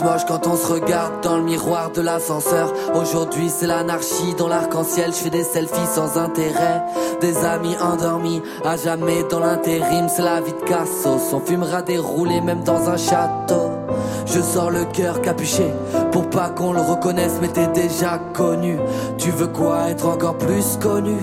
Tous 0.00 0.24
quand 0.26 0.46
on 0.46 0.56
se 0.56 0.66
regarde 0.66 1.22
dans 1.22 1.36
le 1.36 1.44
miroir 1.44 1.90
de 1.90 2.00
l'ascenseur. 2.00 2.72
Aujourd'hui 2.94 3.50
c'est 3.50 3.66
l'anarchie 3.66 4.34
dans 4.36 4.48
l'arc-en-ciel. 4.48 5.12
Je 5.12 5.16
fais 5.24 5.30
des 5.30 5.44
selfies 5.44 5.86
sans 5.86 6.18
intérêt. 6.18 6.82
Des 7.20 7.44
amis 7.44 7.76
endormis 7.78 8.42
à 8.64 8.76
jamais 8.76 9.22
dans 9.24 9.40
l'intérim. 9.40 10.08
C'est 10.08 10.22
la 10.22 10.40
vie 10.40 10.52
de 10.52 10.68
Cassos. 10.68 11.32
On 11.32 11.40
fumera 11.40 11.82
des 11.82 11.98
même 12.40 12.62
dans 12.64 12.88
un 12.88 12.96
château. 12.96 13.81
Je 14.26 14.40
sors 14.40 14.70
le 14.70 14.84
cœur 14.84 15.20
capuché 15.20 15.66
pour 16.10 16.28
pas 16.28 16.50
qu'on 16.50 16.72
le 16.72 16.80
reconnaisse, 16.80 17.38
mais 17.40 17.48
t'es 17.48 17.66
déjà 17.68 18.18
connu. 18.34 18.78
Tu 19.18 19.30
veux 19.30 19.46
quoi 19.46 19.88
être 19.90 20.06
encore 20.06 20.36
plus 20.36 20.76
connu? 20.80 21.16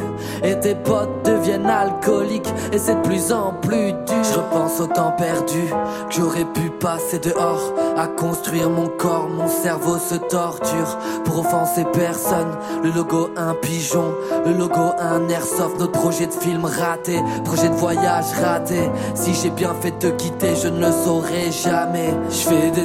Et 0.43 0.60
tes 0.60 0.76
potes 0.76 1.24
deviennent 1.26 1.66
alcooliques 1.66 2.52
et 2.72 2.78
c'est 2.78 2.95
de 2.95 3.02
plus 3.02 3.32
en 3.32 3.54
plus 3.62 3.93
dur. 3.93 4.24
Je 4.24 4.38
repense 4.38 4.80
au 4.80 4.88
temps 4.88 5.14
perdu 5.18 5.62
que 6.10 6.16
j'aurais 6.16 6.45
pu 6.45 6.70
passer 6.70 7.20
dehors 7.20 7.74
à 7.97 8.08
construire 8.08 8.70
mon 8.70 8.88
corps. 8.88 9.30
Mon 9.30 9.47
cerveau 9.47 9.97
se 9.97 10.16
torture 10.16 10.97
pour 11.24 11.39
offenser 11.39 11.86
personne. 11.93 12.58
Le 12.84 12.91
logo 12.91 13.30
un 13.38 13.54
pigeon, 13.54 14.14
le 14.45 14.54
logo 14.54 14.93
un 15.00 15.28
airsoft. 15.30 15.80
Notre 15.80 16.00
projet 16.00 16.28
de 16.28 16.34
film 16.34 16.66
raté, 16.66 17.20
projet 17.43 17.70
de 17.70 17.76
voyage 17.76 18.26
raté. 18.41 18.89
Si 19.14 19.34
j'ai 19.34 19.50
bien 19.50 19.74
fait 19.82 19.91
de 19.91 20.10
te 20.10 20.16
quitter, 20.16 20.56
je 20.56 20.68
ne 20.68 20.80
le 20.86 20.91
saurai 20.91 21.52
jamais. 21.52 22.14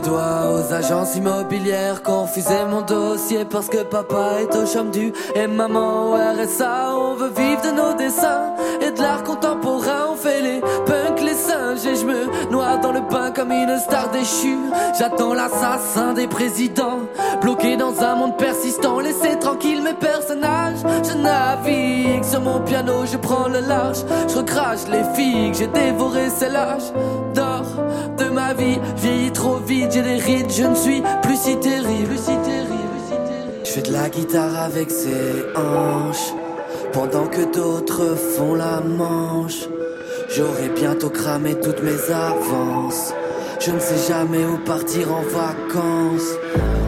Doigts 0.05 0.50
aux 0.52 0.72
agences 0.72 1.16
immobilières, 1.16 2.02
confuser 2.02 2.64
mon 2.70 2.82
dossier 2.82 3.44
parce 3.44 3.68
que 3.68 3.82
papa 3.82 4.40
est 4.40 4.55
au 4.57 4.66
chôme 4.66 4.90
du 4.90 5.12
et 5.34 5.46
maman 5.46 6.11
au 6.11 6.14
RSA. 6.14 6.96
On 6.96 7.14
veut 7.14 7.32
vivre 7.36 7.62
de 7.62 7.70
nos 7.70 7.94
dessins 7.94 8.52
et 8.80 8.90
de 8.90 9.00
l'art 9.00 9.22
contemporain. 9.22 10.09
On 10.12 10.16
fait 10.16 10.40
les 10.40 10.61
punks, 10.61 11.20
les 11.20 11.34
singes 11.34 11.86
et 11.86 11.96
je 11.96 12.05
me 12.05 12.50
noie 12.50 12.76
dans 12.76 12.92
le 12.92 13.00
bain 13.00 13.30
comme 13.30 13.50
une 13.50 13.78
star 13.78 14.11
déchue. 14.11 14.59
J'attends 14.98 15.34
l'assassin 15.34 16.12
des 16.12 16.26
présidents, 16.26 17.00
bloqué 17.40 17.76
dans 17.76 17.98
un 18.00 18.14
monde 18.14 18.36
persistant. 18.36 19.00
Laissez 19.00 19.38
tranquille 19.38 19.82
mes 19.82 19.94
personnages. 19.94 20.78
Je 21.02 21.16
navigue 21.16 22.24
sur 22.24 22.40
mon 22.40 22.61
piano, 22.61 23.07
je 23.07 23.16
prends 23.16 23.48
le 23.48 23.61
large. 23.61 23.98
Je 24.28 24.36
recrache 24.36 24.86
les 24.88 25.05
figues, 25.14 25.55
j'ai 25.55 25.66
dévoré 25.68 26.28
ces 26.30 26.48
lâches 26.48 26.92
d'or 27.34 27.64
de 28.18 28.24
ma 28.26 28.55
vie. 28.55 28.78
Je 28.96 29.02
vieillis 29.02 29.32
trop 29.45 29.57
vite, 29.57 29.92
j'ai 29.92 30.01
des 30.03 30.16
rides, 30.16 30.51
je 30.51 30.64
ne 30.64 30.74
suis 30.74 31.03
plus 31.22 31.36
si 31.36 31.55
terrible, 31.61 32.09
plus 32.09 32.18
si 32.18 32.36
terrible, 32.51 32.88
plus 32.92 33.05
si 33.09 33.16
terrible. 33.28 33.62
Je 33.62 33.70
fais 33.70 33.82
de 33.82 33.92
la 33.92 34.09
guitare 34.09 34.57
avec 34.57 34.90
ses 34.90 35.32
hanches, 35.55 36.32
pendant 36.95 37.26
que 37.26 37.45
d'autres 37.55 38.16
font 38.16 38.55
la 38.55 38.80
manche. 38.80 39.68
J'aurai 40.34 40.70
bientôt 40.74 41.11
cramé 41.11 41.55
toutes 41.61 41.82
mes 41.82 42.01
avances. 42.11 43.12
Je 43.64 43.70
ne 43.70 43.80
sais 43.80 44.12
jamais 44.12 44.44
où 44.44 44.58
partir 44.58 45.10
en 45.10 45.22
vacances. 45.22 46.36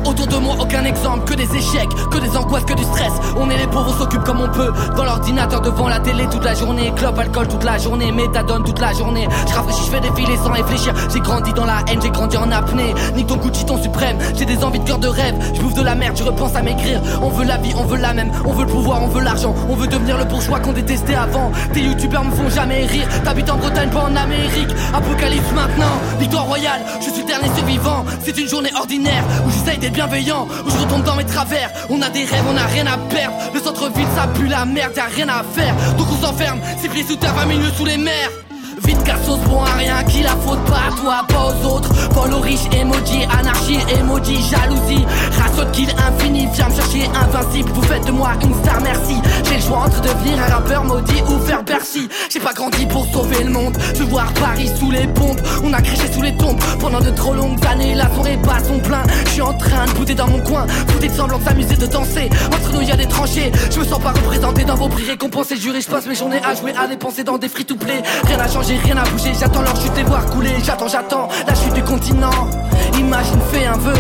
Autour 0.05 0.27
de 0.27 0.37
moi, 0.37 0.55
aucun 0.61 0.85
exemple, 0.85 1.25
que 1.25 1.35
des 1.35 1.57
échecs, 1.57 1.89
que 2.13 2.19
des 2.19 2.37
angoisses, 2.37 2.65
que 2.65 2.75
du 2.75 2.85
stress. 2.85 3.13
On 3.37 3.49
est 3.51 3.57
les 3.57 3.67
pauvres, 3.67 3.93
on 3.93 3.99
s'occupe 3.99 4.23
comme 4.23 4.41
on 4.41 4.49
peut. 4.49 4.73
Dans 4.95 5.05
l'ordinateur, 5.05 5.63
devant 5.63 5.89
la 5.89 6.01
télé 6.01 6.27
toute 6.31 6.45
la 6.45 6.55
journée. 6.55 6.93
Club, 6.95 7.19
alcool 7.19 7.49
toute 7.49 7.65
la 7.65 7.79
journée, 7.79 8.13
méthadone 8.13 8.63
toute 8.63 8.79
la 8.79 8.93
journée. 8.93 9.27
Je 9.49 9.55
rafraîchis, 9.55 9.87
je 9.87 9.91
fais 9.91 10.01
défiler 10.01 10.37
sans 10.37 10.53
réfléchir. 10.53 10.95
J'ai 11.13 11.21
grandi 11.21 11.53
dans 11.55 11.65
la 11.65 11.79
haine, 11.89 12.01
j'ai 12.01 12.11
grandi 12.11 12.37
en 12.37 12.53
apnée. 12.53 12.95
Nique 13.17 13.27
ton 13.27 13.37
Gucci, 13.37 13.65
ton 13.65 13.83
suprême. 13.83 14.19
J'ai 14.37 14.45
des 14.45 14.63
envies 14.63 14.79
de 14.79 14.85
cœur 14.85 14.99
de 14.99 15.09
rêve. 15.09 15.35
Je 15.55 15.61
bouffe 15.61 15.75
de 15.75 15.83
la 15.83 15.95
merde, 15.95 16.17
je 16.17 16.25
repense 16.25 16.55
à 16.55 16.63
maigrir. 16.63 17.01
On 17.23 17.31
veut 17.31 17.47
la 17.47 17.57
vie, 17.57 17.75
on 17.77 17.85
veut 17.85 17.99
la 17.99 18.13
même. 18.13 18.31
On 18.45 18.53
veut 18.53 18.65
le 18.65 18.71
pouvoir, 18.71 19.03
on 19.03 19.09
veut 19.09 19.23
l'argent. 19.23 19.55
On 19.69 19.75
veut 19.77 19.89
devenir 19.89 20.19
le 20.19 20.25
bourgeois 20.25 20.61
qu'on 20.61 20.73
détestait 20.73 21.15
avant. 21.15 21.51
Tes 21.73 21.81
youtubeurs 21.81 22.25
me 22.25 22.31
font 22.31 22.51
jamais 22.51 22.85
rire. 22.85 23.09
T'habites 23.25 23.51
en 23.51 23.57
Bretagne, 23.57 23.91
pas 23.91 24.03
en 24.03 24.15
Amérique. 24.15 24.75
Apocalypse 24.95 25.53
maintenant, 25.53 25.97
victoire 26.21 26.45
royale. 26.45 26.66
Je 27.01 27.11
suis 27.11 27.23
le 27.23 27.27
dernier 27.27 27.49
survivant. 27.57 28.05
C'est 28.25 28.37
une 28.39 28.49
journée 28.49 28.71
ordinaire 28.75 29.25
où 29.47 29.51
j'essaye 29.51 29.79
d'être 29.79 29.93
bienveillant. 29.93 30.47
Où 30.67 30.71
je 30.71 30.77
retombe 30.77 31.05
dans 31.05 31.17
mes 31.17 31.25
travers. 31.25 31.71
On 31.91 32.01
a 32.03 32.09
des 32.09 32.25
rêves, 32.25 32.45
on 32.49 32.57
a 32.57 32.67
rien 32.67 32.87
à 32.87 32.99
perdre. 32.99 33.37
Le 33.55 33.61
centre-ville, 33.61 34.07
ça 34.15 34.27
pue 34.29 34.47
la 34.49 34.65
merde, 34.65 34.93
y'a 34.97 35.07
rien 35.07 35.29
à 35.29 35.43
faire. 35.43 35.75
Donc 35.97 36.07
on 36.11 36.27
s'enferme, 36.27 36.61
six 36.81 36.89
pieds 36.89 37.05
sous 37.05 37.17
terre, 37.17 37.35
20 37.35 37.47
minutes 37.47 37.75
sous 37.77 37.85
les 37.85 37.97
mers. 37.99 38.46
Vite 38.85 39.03
cassos 39.05 39.39
bon 39.49 39.63
à 39.63 39.73
rien, 39.73 40.05
qui 40.05 40.23
la 40.23 40.37
faute 40.37 40.63
pas 40.65 40.89
à 40.89 41.01
toi, 41.01 41.25
pas 41.29 41.47
aux 41.47 41.77
autres. 41.77 41.89
Paul 42.11 42.33
aux 42.35 42.41
riches, 42.41 42.67
emoji, 42.73 43.25
anarchie, 43.25 43.79
emoji, 43.99 44.37
jalousie. 44.51 45.07
Ratio 45.39 45.65
de 45.65 45.71
kill 45.71 45.89
infini, 45.91 46.47
viens 46.53 46.69
me 46.69 46.75
chercher 46.75 47.09
invincible. 47.15 47.71
Vous 47.73 47.83
faites 47.83 48.07
de 48.07 48.13
moi 48.13 48.33
une 48.43 48.55
star, 48.63 48.81
merci. 48.83 49.17
J'ai 49.45 49.57
le 49.57 49.63
choix 49.63 49.79
entre 49.79 50.01
devenir 50.03 50.39
un 50.43 50.55
rappeur 50.55 50.85
maudit 50.85 51.23
ou 51.29 51.39
faire 51.47 51.63
Bercy. 51.63 52.09
J'ai 52.31 52.41
pas 52.41 52.53
grandi 52.53 52.85
pour 52.87 53.07
sauver 53.07 53.45
le 53.45 53.51
monde. 53.51 53.77
Je 53.95 54.03
veux 54.03 54.11
voir 54.11 54.33
Paris 54.35 54.71
sous 54.79 54.91
les 54.91 55.07
pompes. 55.07 55.41
On 55.65 55.73
a 55.73 55.81
criché 55.81 56.13
sous 56.13 56.23
les 56.23 56.37
tombes 56.37 56.61
pendant 56.79 57.01
de 57.01 57.11
trop 57.11 57.33
longues 57.33 57.65
années. 57.67 57.95
La 57.95 58.11
soirée 58.15 58.37
bat 58.37 58.59
son 58.67 58.79
plein. 58.81 59.03
Je 59.25 59.31
suis 59.31 59.43
en 59.43 59.55
train 59.55 59.87
de 59.87 59.93
bouder 59.93 60.15
dans 60.15 60.29
mon 60.29 60.41
coin. 60.41 60.67
Fouter 60.89 61.09
de 61.09 61.15
semblant 61.15 61.41
s'amuser, 61.41 61.77
de 61.77 61.87
danser. 61.87 62.29
Entre 62.49 62.73
nous, 62.73 62.83
y 62.83 62.93
a 62.93 62.97
des 62.97 63.07
tranchées. 63.07 63.51
Je 63.71 63.81
me 63.81 63.85
sens 63.85 64.01
pas 64.01 64.13
représenté 64.13 64.65
dans 64.65 64.75
vos 64.75 64.89
prix 64.89 65.05
récompensés. 65.05 65.57
Juré, 65.57 65.81
je 65.81 65.89
passe 65.89 66.07
mes 66.07 66.15
journées 66.15 66.41
à 66.45 66.55
jouer, 66.55 66.75
à 66.79 66.87
dépenser 66.87 67.25
dans 67.25 67.39
des 67.39 67.49
free 67.49 67.65
to 67.65 67.77
play. 67.77 68.03
Rien 68.25 68.37
n'a 68.37 68.49
changé, 68.49 68.66
rien 68.75 68.95
n'a 68.95 69.05
bougé. 69.05 69.33
J'attends 69.35 69.63
leur 69.63 69.77
chute 69.81 69.97
et 69.97 70.03
voir 70.03 70.27
couler. 70.27 70.55
J'attends, 70.63 70.89
j'attends 70.89 71.29
la 71.47 71.55
chute 71.55 71.75
du 71.75 71.83
continent. 71.83 72.51
Imagine, 72.99 73.41
fais 73.53 73.67
un 73.67 73.77
vœu. 73.77 73.95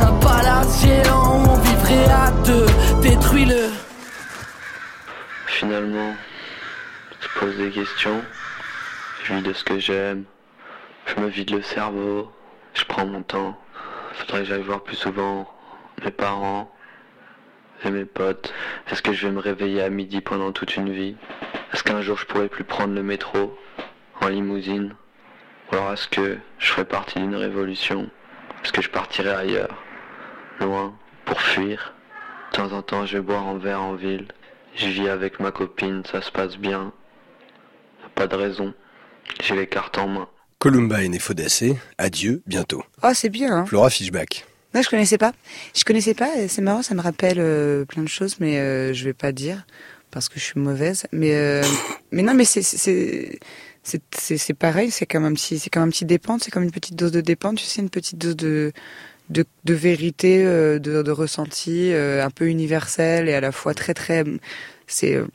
Un 0.00 0.12
palace 0.14 0.82
géant 0.82 1.40
où 1.40 1.48
on 1.48 1.56
vivrait 1.56 2.10
à 2.10 2.30
deux. 2.44 2.66
Détruis-le. 3.00 3.70
Finalement, 5.46 6.14
je 7.20 7.38
pose 7.38 7.56
des 7.56 7.70
questions, 7.70 8.20
je 9.22 9.34
vis 9.34 9.42
de 9.42 9.52
ce 9.52 9.62
que 9.62 9.78
j'aime, 9.78 10.24
je 11.06 11.20
me 11.20 11.28
vide 11.28 11.50
le 11.50 11.62
cerveau, 11.62 12.32
je 12.74 12.84
prends 12.84 13.06
mon 13.06 13.22
temps. 13.22 13.56
Faudrait 14.14 14.40
que 14.40 14.46
j'aille 14.46 14.62
voir 14.62 14.82
plus 14.82 14.96
souvent 14.96 15.48
mes 16.04 16.10
parents 16.10 16.68
et 17.84 17.90
mes 17.90 18.04
potes. 18.04 18.52
Est-ce 18.90 19.02
que 19.02 19.12
je 19.12 19.26
vais 19.26 19.32
me 19.32 19.38
réveiller 19.40 19.82
à 19.82 19.88
midi 19.88 20.20
pendant 20.20 20.50
toute 20.50 20.76
une 20.76 20.90
vie? 20.92 21.16
Est-ce 21.72 21.84
qu'un 21.84 22.00
jour 22.00 22.18
je 22.18 22.26
pourrai 22.26 22.48
plus 22.48 22.64
prendre 22.64 22.94
le 22.94 23.02
métro? 23.02 23.56
En 24.20 24.28
limousine 24.28 24.94
Ou 25.70 25.74
alors 25.74 25.92
est-ce 25.92 26.08
que 26.08 26.38
je 26.58 26.66
ferai 26.66 26.84
partie 26.84 27.18
d'une 27.18 27.34
révolution 27.34 28.10
Est-ce 28.62 28.72
que 28.72 28.82
je 28.82 28.90
partirai 28.90 29.30
ailleurs, 29.30 29.82
loin, 30.60 30.94
pour 31.24 31.40
fuir? 31.40 31.94
De 32.52 32.56
temps 32.56 32.72
en 32.72 32.82
temps 32.82 33.06
je 33.06 33.18
vais 33.18 33.22
boire 33.22 33.48
un 33.48 33.58
verre 33.58 33.82
en 33.82 33.94
ville. 33.94 34.28
Je 34.74 34.86
vis 34.86 35.08
avec 35.08 35.40
ma 35.40 35.50
copine, 35.50 36.02
ça 36.10 36.22
se 36.22 36.30
passe 36.30 36.56
bien. 36.56 36.92
Pas 38.14 38.26
de 38.26 38.36
raison. 38.36 38.74
J'ai 39.42 39.56
les 39.56 39.66
cartes 39.66 39.98
en 39.98 40.08
main. 40.08 40.28
Columbine 40.58 41.14
et 41.14 41.18
Faudacé, 41.18 41.76
adieu, 41.98 42.42
bientôt. 42.46 42.84
Oh, 43.02 43.10
c'est 43.14 43.30
bien, 43.30 43.52
hein. 43.52 43.66
Flora 43.66 43.90
Fishback. 43.90 44.46
Non, 44.74 44.80
je 44.80 44.88
connaissais 44.88 45.18
pas. 45.18 45.32
Je 45.74 45.84
connaissais 45.84 46.14
pas. 46.14 46.30
C'est 46.48 46.62
marrant, 46.62 46.82
ça 46.82 46.94
me 46.94 47.00
rappelle 47.00 47.38
euh, 47.40 47.84
plein 47.84 48.02
de 48.02 48.08
choses, 48.08 48.36
mais 48.40 48.58
euh, 48.58 48.94
je 48.94 49.04
vais 49.04 49.12
pas 49.12 49.32
dire 49.32 49.66
parce 50.10 50.28
que 50.28 50.38
je 50.38 50.44
suis 50.44 50.60
mauvaise. 50.60 51.06
Mais 51.12 51.34
euh, 51.34 51.62
mais 52.10 52.22
non, 52.22 52.34
mais 52.34 52.44
c'est 52.44 53.40
c'est 53.82 54.54
pareil. 54.54 54.90
C'est 54.90 55.06
comme 55.06 55.24
un 55.24 55.32
petit 55.34 55.58
c'est 55.58 55.70
comme 55.70 55.82
un 55.84 55.88
petit 55.90 56.04
dépente. 56.04 56.42
C'est 56.44 56.50
comme 56.50 56.62
une 56.64 56.70
petite 56.70 56.96
dose 56.96 57.12
de 57.12 57.20
dépente. 57.20 57.58
Tu 57.58 57.64
sais, 57.64 57.80
une 57.82 57.90
petite 57.90 58.18
dose 58.18 58.36
de 58.36 58.72
de, 59.30 59.46
de 59.64 59.74
vérité, 59.74 60.44
euh, 60.46 60.78
de, 60.80 61.02
de 61.02 61.10
ressenti, 61.12 61.92
euh, 61.92 62.24
un 62.24 62.30
peu 62.30 62.48
universel 62.48 63.28
et 63.28 63.34
à 63.34 63.40
la 63.40 63.52
fois 63.52 63.74
très 63.74 63.94
très. 63.94 64.24
C'est 64.86 65.16
euh, 65.16 65.26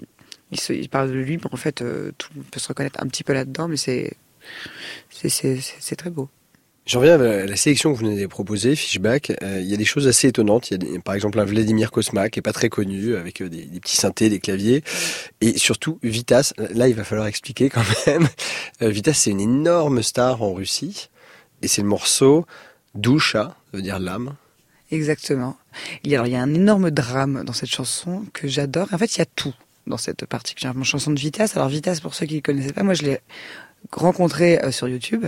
il, 0.52 0.60
se, 0.60 0.74
il 0.74 0.90
parle 0.90 1.10
de 1.10 1.16
lui, 1.16 1.38
mais 1.38 1.44
en 1.54 1.58
fait, 1.58 1.76
tout 1.78 2.30
le 2.34 2.38
monde 2.42 2.52
peut 2.52 2.60
se 2.60 2.68
reconnaître 2.70 3.02
un 3.04 3.08
petit 3.08 3.24
peu 3.24 3.34
là-dedans, 3.34 3.68
mais 3.68 3.78
c'est- 3.78 4.18
c'est 5.10 5.96
très 5.96 6.10
beau. 6.10 6.30
J'en 6.88 7.02
viens 7.02 7.20
à 7.20 7.46
la 7.46 7.56
sélection 7.58 7.92
que 7.92 7.98
vous 7.98 8.06
nous 8.06 8.14
avez 8.14 8.30
proposée, 8.30 8.74
Fishback. 8.74 9.34
Euh, 9.44 9.60
il 9.60 9.68
y 9.68 9.74
a 9.74 9.78
des 9.78 9.84
choses 9.84 10.08
assez 10.08 10.30
étonnantes. 10.30 10.72
Il 10.72 10.82
y 10.90 10.96
a 10.96 11.00
par 11.02 11.16
exemple 11.16 11.38
un 11.38 11.44
Vladimir 11.44 11.92
Kosma 11.92 12.30
qui 12.30 12.40
est 12.40 12.42
pas 12.42 12.54
très 12.54 12.70
connu, 12.70 13.18
avec 13.18 13.42
euh, 13.42 13.50
des, 13.50 13.66
petits 13.82 13.98
synthés, 13.98 14.30
des 14.30 14.40
claviers. 14.40 14.86
Et 15.42 15.58
surtout, 15.58 16.00
Vitas. 16.02 16.54
Là, 16.58 16.88
il 16.88 16.96
va 16.96 17.04
falloir 17.04 17.28
expliquer 17.28 17.70
quand 17.70 17.84
même. 18.08 18.28
Euh, 18.84 18.90
Vitas, 18.90 19.14
c'est 19.14 19.32
une 19.32 19.42
énorme 19.42 20.04
star 20.04 20.44
en 20.44 20.54
Russie. 20.54 21.10
Et 21.64 21.68
c'est 21.68 21.82
le 21.82 21.88
morceau 21.88 22.46
Dusha, 22.94 23.56
ça 23.72 23.78
veut 23.78 23.82
dire 23.82 23.98
l'âme. 23.98 24.36
Exactement. 24.92 25.58
Il 26.04 26.12
y 26.12 26.16
a, 26.16 26.22
un 26.22 26.54
énorme 26.54 26.92
drame 26.92 27.44
dans 27.44 27.54
cette 27.54 27.72
chanson 27.72 28.24
que 28.34 28.48
j'adore. 28.48 28.88
En 28.92 29.00
fait, 29.00 29.16
il 29.16 29.20
y 29.20 29.22
a 29.24 29.26
tout 29.26 29.56
dans 29.88 29.98
cette 29.98 30.26
particulièrement 30.26 30.84
chanson 30.84 31.10
de 31.10 31.20
Vitas. 31.20 31.54
Alors 31.56 31.70
Vitas, 31.70 32.00
pour 32.02 32.14
ceux 32.14 32.28
qui 32.28 32.36
ne 32.36 32.42
connaissaient 32.42 32.74
pas, 32.74 32.84
moi 32.84 32.94
je 32.94 33.02
l'ai 33.02 33.20
rencontré 33.92 34.60
euh, 34.60 34.72
sur 34.72 34.88
YouTube. 34.88 35.26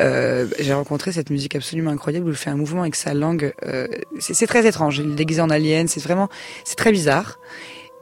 Euh, 0.00 0.46
J'ai 0.58 0.74
rencontré 0.74 1.12
cette 1.12 1.30
musique 1.30 1.54
absolument 1.54 1.90
incroyable 1.90 2.26
où 2.26 2.30
il 2.30 2.36
fait 2.36 2.50
un 2.50 2.56
mouvement 2.56 2.82
avec 2.82 2.96
sa 2.96 3.14
langue. 3.14 3.54
euh, 3.64 3.86
c'est 4.18 4.46
très 4.46 4.66
étrange. 4.66 4.98
Il 4.98 5.12
est 5.12 5.14
déguisé 5.14 5.40
en 5.40 5.50
alien. 5.50 5.88
C'est 5.88 6.02
vraiment, 6.02 6.28
c'est 6.64 6.76
très 6.76 6.92
bizarre. 6.92 7.38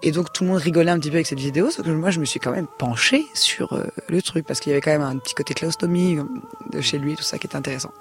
Et 0.03 0.11
donc 0.11 0.32
tout 0.32 0.43
le 0.43 0.51
monde 0.51 0.59
rigolait 0.59 0.90
un 0.90 0.99
petit 0.99 1.11
peu 1.11 1.16
avec 1.16 1.26
cette 1.28 1.38
vidéo, 1.38 1.70
sauf 1.70 1.86
que 1.86 1.90
moi 1.90 2.11
je 2.11 2.18
me 2.18 2.24
suis 2.24 2.40
quand 2.40 2.51
même 2.51 2.66
penché 2.78 3.24
sur 3.34 3.72
euh, 3.72 3.84
le 4.09 4.20
truc 4.20 4.45
parce 4.45 4.59
qu'il 4.59 4.70
y 4.70 4.72
avait 4.72 4.80
quand 4.80 4.90
même 4.90 5.03
un 5.03 5.16
petit 5.16 5.34
côté 5.34 5.55
claustomie 5.55 6.18
euh, 6.18 6.24
de 6.72 6.80
chez 6.80 6.99
lui, 6.99 7.14
tout 7.14 7.22
ça 7.22 7.38
qui 7.38 7.47
est 7.47 7.55
intéressant. 7.55 7.93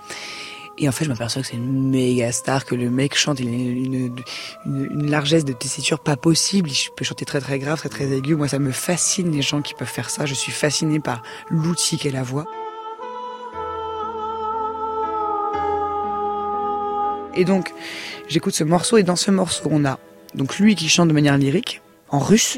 Et 0.84 0.90
en 0.90 0.92
fait, 0.92 1.06
je 1.06 1.10
m'aperçois 1.10 1.44
que 1.44 1.48
c'est 1.48 1.58
une 1.58 1.92
méga 1.92 2.32
star, 2.32 2.66
que 2.66 2.74
le 2.74 2.90
mec 2.90 3.16
chante, 3.16 3.40
il 3.40 3.48
a 3.48 3.52
une, 3.52 5.12
largesse 5.12 5.46
de 5.46 5.54
tessiture 5.54 6.00
pas 6.00 6.18
possible. 6.18 6.72
Il 6.72 6.90
peut 6.98 7.06
chanter 7.06 7.24
très 7.24 7.40
très 7.40 7.60
grave, 7.60 7.78
très 7.78 7.90
très 7.90 8.12
aigu. 8.12 8.36
Moi, 8.36 8.48
ça 8.48 8.58
me 8.58 8.72
fascine 8.72 9.32
les 9.32 9.44
gens 9.44 9.62
qui 9.62 9.76
peuvent 9.76 9.88
faire 9.88 10.10
ça. 10.10 10.26
Je 10.26 10.34
suis 10.34 10.52
fascinée 10.52 11.00
par 11.00 11.22
l'outil 11.52 12.00
qu'est 12.00 12.10
la 12.10 12.24
voix. 12.24 12.46
Et 17.36 17.46
donc, 17.46 17.72
j'écoute 18.28 18.56
ce 18.56 18.64
morceau, 18.64 18.98
et 18.98 19.04
dans 19.04 19.16
ce 19.16 19.30
morceau, 19.30 19.70
on 19.72 19.86
a 19.86 20.00
donc 20.34 20.58
lui 20.58 20.74
qui 20.74 20.90
chante 20.90 21.10
de 21.10 21.14
manière 21.14 21.38
lyrique, 21.38 21.84
en 22.10 22.18
russe. 22.18 22.58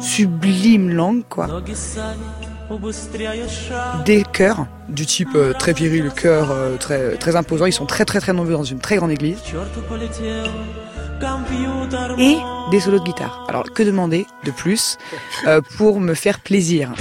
Sublime 0.00 0.90
langue, 0.90 1.22
quoi 1.28 1.62
des 4.04 4.24
chœurs 4.32 4.66
du 4.88 5.06
type 5.06 5.28
euh, 5.34 5.52
très 5.52 5.72
viril, 5.72 6.10
chœur 6.14 6.50
euh, 6.50 6.76
très, 6.76 7.16
très 7.16 7.36
imposant. 7.36 7.66
Ils 7.66 7.72
sont 7.72 7.86
très 7.86 8.04
très 8.04 8.20
très 8.20 8.32
nombreux 8.32 8.52
dans 8.52 8.64
une 8.64 8.80
très 8.80 8.96
grande 8.96 9.10
église. 9.10 9.38
Et 12.18 12.36
des 12.70 12.80
solos 12.80 12.98
de 12.98 13.04
guitare. 13.04 13.46
Alors 13.48 13.70
que 13.72 13.82
demander 13.82 14.26
de 14.44 14.50
plus 14.50 14.98
euh, 15.46 15.60
pour 15.76 16.00
me 16.00 16.14
faire 16.14 16.40
plaisir? 16.40 16.92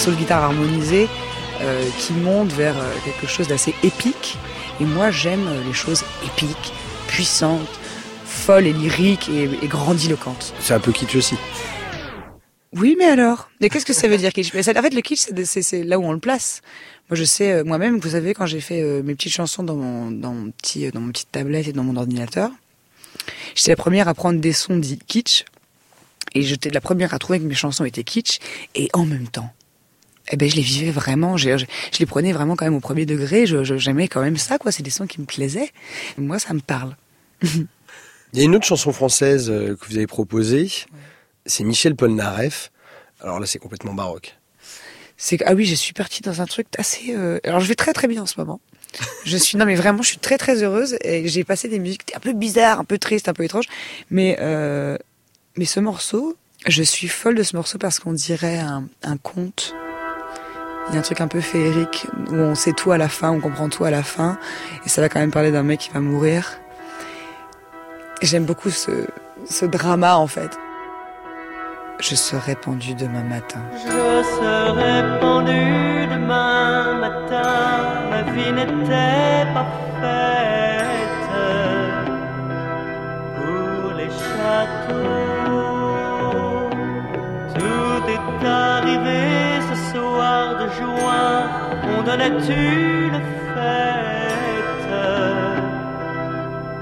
Des 0.00 0.04
solos 0.06 0.16
de 0.16 0.22
guitare 0.22 0.44
harmonisés 0.44 1.08
euh, 1.60 1.86
qui 1.98 2.14
montent 2.14 2.52
vers 2.54 2.74
euh, 2.78 2.90
quelque 3.04 3.26
chose 3.26 3.48
d'assez 3.48 3.74
épique. 3.82 4.38
Et 4.80 4.84
moi, 4.84 5.10
j'aime 5.10 5.46
euh, 5.46 5.62
les 5.62 5.74
choses 5.74 6.04
épiques, 6.24 6.72
puissantes, 7.06 7.68
folles 8.24 8.66
et 8.66 8.72
lyriques 8.72 9.28
et, 9.28 9.42
et 9.62 9.68
grandiloquentes. 9.68 10.54
C'est 10.58 10.72
un 10.72 10.80
peu 10.80 10.90
kitsch 10.90 11.16
aussi. 11.16 11.34
Oui, 12.74 12.96
mais 12.98 13.04
alors? 13.04 13.50
Mais 13.60 13.68
qu'est-ce 13.68 13.84
que 13.84 13.92
ça 13.92 14.08
veut 14.08 14.16
dire 14.16 14.32
kitsch? 14.32 14.54
En 14.54 14.62
fait, 14.62 14.94
le 14.94 15.02
kitsch, 15.02 15.26
c'est- 15.44 15.84
là 15.84 15.98
où 15.98 16.04
on 16.06 16.12
le 16.12 16.18
place. 16.18 16.62
Moi, 17.10 17.16
je 17.18 17.24
sais 17.24 17.52
euh, 17.52 17.64
moi-même, 17.64 17.98
vous 17.98 18.08
savez, 18.12 18.32
quand 18.32 18.46
j'ai 18.46 18.62
fait 18.62 18.80
euh, 18.80 19.02
mes 19.02 19.14
petites 19.14 19.34
chansons 19.34 19.62
dans 19.62 19.76
mon, 19.76 20.10
dans 20.10 20.32
mon 20.32 20.50
petit, 20.50 20.86
euh, 20.86 20.92
dans 20.92 21.00
mon 21.00 21.12
petite 21.12 21.30
tablette 21.30 21.68
et 21.68 21.74
dans 21.74 21.84
mon 21.84 21.96
ordinateur, 21.96 22.48
j'étais 23.54 23.72
la 23.72 23.76
première 23.76 24.08
à 24.08 24.14
prendre 24.14 24.40
des 24.40 24.54
sons 24.54 24.78
dits 24.78 24.98
kitsch, 25.06 25.44
et 26.34 26.40
j'étais 26.40 26.70
la 26.70 26.80
première 26.80 27.12
à 27.12 27.18
trouver 27.18 27.38
que 27.38 27.44
mes 27.44 27.54
chansons 27.54 27.84
étaient 27.84 28.02
kitsch, 28.02 28.38
et 28.74 28.88
en 28.94 29.04
même 29.04 29.28
temps, 29.28 29.52
eh 30.30 30.36
ben, 30.36 30.48
je 30.48 30.56
les 30.56 30.62
vivais 30.62 30.90
vraiment, 30.90 31.36
je, 31.36 31.58
je, 31.58 31.66
je 31.92 31.98
les 31.98 32.06
prenais 32.06 32.32
vraiment 32.32 32.56
quand 32.56 32.64
même 32.64 32.74
au 32.74 32.80
premier 32.80 33.06
degré, 33.06 33.46
j'aimais 33.46 34.08
quand 34.08 34.22
même 34.22 34.36
ça, 34.36 34.58
quoi. 34.58 34.72
C'est 34.72 34.82
des 34.82 34.90
sons 34.90 35.06
qui 35.06 35.20
me 35.20 35.26
plaisaient. 35.26 35.70
Moi, 36.18 36.38
ça 36.38 36.54
me 36.54 36.60
parle. 36.60 36.96
Il 37.42 38.38
y 38.38 38.42
a 38.42 38.44
une 38.44 38.54
autre 38.54 38.66
chanson 38.66 38.92
française 38.92 39.50
euh, 39.50 39.74
que 39.76 39.86
vous 39.88 39.96
avez 39.96 40.06
proposée. 40.06 40.70
C'est 41.46 41.64
Michel 41.64 41.96
Polnareff. 41.96 42.70
Alors 43.20 43.40
là, 43.40 43.46
c'est 43.46 43.58
complètement 43.58 43.92
baroque. 43.92 44.36
C'est 45.16 45.42
ah 45.44 45.54
oui, 45.54 45.66
je 45.66 45.74
suis 45.74 45.92
partie 45.92 46.22
dans 46.22 46.40
un 46.40 46.46
truc 46.46 46.68
assez. 46.78 47.14
euh, 47.14 47.40
Alors, 47.44 47.60
je 47.60 47.66
vais 47.66 47.74
très 47.74 47.92
très 47.92 48.06
bien 48.08 48.22
en 48.22 48.26
ce 48.26 48.38
moment. 48.38 48.60
Je 49.24 49.36
suis 49.36 49.56
non 49.58 49.66
mais 49.66 49.74
vraiment, 49.74 50.02
je 50.02 50.08
suis 50.08 50.18
très 50.18 50.38
très 50.38 50.62
heureuse 50.62 50.96
et 51.02 51.28
j'ai 51.28 51.44
passé 51.44 51.68
des 51.68 51.78
musiques 51.78 52.12
un 52.16 52.20
peu 52.20 52.32
bizarres, 52.32 52.80
un 52.80 52.84
peu 52.84 52.98
tristes, 52.98 53.28
un 53.28 53.34
peu 53.34 53.44
étranges, 53.44 53.66
mais 54.10 54.36
euh, 54.40 54.96
mais 55.56 55.64
ce 55.64 55.78
morceau, 55.78 56.36
je 56.66 56.82
suis 56.82 57.06
folle 57.06 57.36
de 57.36 57.42
ce 57.42 57.54
morceau 57.54 57.78
parce 57.78 57.98
qu'on 58.00 58.12
dirait 58.12 58.58
un, 58.58 58.88
un 59.02 59.16
conte. 59.16 59.74
Il 60.90 60.94
y 60.94 60.96
a 60.96 60.98
un 60.98 61.02
truc 61.02 61.20
un 61.20 61.28
peu 61.28 61.40
féerique 61.40 62.08
où 62.32 62.34
on 62.34 62.56
sait 62.56 62.72
tout 62.72 62.90
à 62.90 62.98
la 62.98 63.08
fin, 63.08 63.30
on 63.30 63.38
comprend 63.38 63.68
tout 63.68 63.84
à 63.84 63.92
la 63.92 64.02
fin, 64.02 64.38
et 64.84 64.88
ça 64.88 65.00
va 65.00 65.08
quand 65.08 65.20
même 65.20 65.30
parler 65.30 65.52
d'un 65.52 65.62
mec 65.62 65.78
qui 65.78 65.90
va 65.90 66.00
mourir. 66.00 66.58
J'aime 68.22 68.44
beaucoup 68.44 68.70
ce, 68.70 69.06
drama 69.66 70.16
en 70.16 70.26
fait. 70.26 70.58
Je 72.00 72.16
serai 72.16 72.56
pendue 72.56 72.94
demain 72.94 73.22
matin. 73.22 73.60
Je 73.72 74.22
serai 74.36 75.20
pendu 75.20 76.08
demain 76.10 76.98
matin, 76.98 78.10
ma 78.10 78.22
vie 78.32 78.52
n'était 78.52 79.46
pas 79.54 79.66
faite 80.00 81.30
pour 83.36 83.92
les 83.92 84.10
châteaux. 84.10 85.30
Tout 87.54 88.02
est 88.10 88.44
arrivé 88.44 89.49
soir 90.20 90.48
de 90.62 90.66
juin, 90.78 91.36
on 91.92 91.98
donnait 92.08 92.28
une 92.28 93.20
fête 93.54 94.94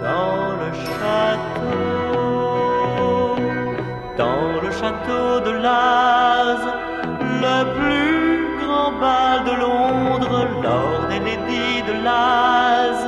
dans 0.07 0.43
le 0.61 0.69
château 0.87 1.79
dans 4.23 4.51
le 4.65 4.71
château 4.81 5.29
de 5.47 5.53
Laz, 5.67 6.63
le 7.47 7.59
plus 7.79 8.59
grand 8.63 8.93
bal 9.03 9.39
de 9.49 9.55
Londres, 9.65 10.41
Lord 10.65 11.09
et 11.17 11.21
Lady 11.29 11.71
de 11.89 11.95
Laz 12.07 12.99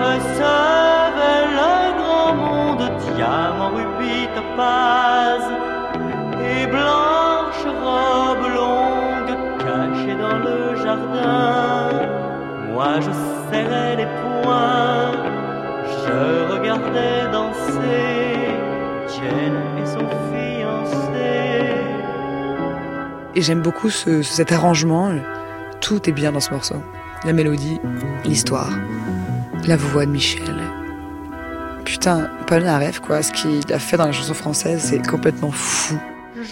recevait 0.00 1.46
le 1.60 1.74
grand 2.00 2.34
monde, 2.44 2.84
diamants, 3.04 3.72
rubis, 3.76 4.28
topaz 4.36 5.42
et 6.50 6.66
blanche 6.66 7.09
jardin. 10.90 11.90
Moi 12.72 12.94
je 13.00 13.10
serrais 13.50 13.96
les 13.96 14.06
poings, 14.42 15.12
je 16.04 16.52
regardais 16.52 17.30
danser 17.32 18.48
et 19.80 19.86
son 19.86 20.06
fiancé. 20.28 21.74
Et 23.34 23.42
j'aime 23.42 23.60
beaucoup 23.62 23.90
ce- 23.90 24.22
cet 24.22 24.52
arrangement. 24.52 25.10
Tout 25.80 26.08
est 26.08 26.12
bien 26.12 26.32
dans 26.32 26.40
ce 26.40 26.50
morceau. 26.52 26.76
La 27.24 27.32
mélodie, 27.32 27.80
l'histoire, 28.24 28.70
la 29.66 29.76
voix 29.76 30.06
de 30.06 30.10
Michel. 30.10 30.56
Putain, 31.84 32.28
Paul 32.46 32.62
Naref, 32.62 33.00
quoi, 33.00 33.22
ce 33.22 33.32
qu'il 33.32 33.72
a 33.72 33.78
fait 33.78 33.96
dans 33.96 34.06
la 34.06 34.12
chanson 34.12 34.34
française, 34.34 34.80
c'est 34.82 35.06
complètement 35.06 35.50
fou. 35.50 35.98
Je 36.36 36.42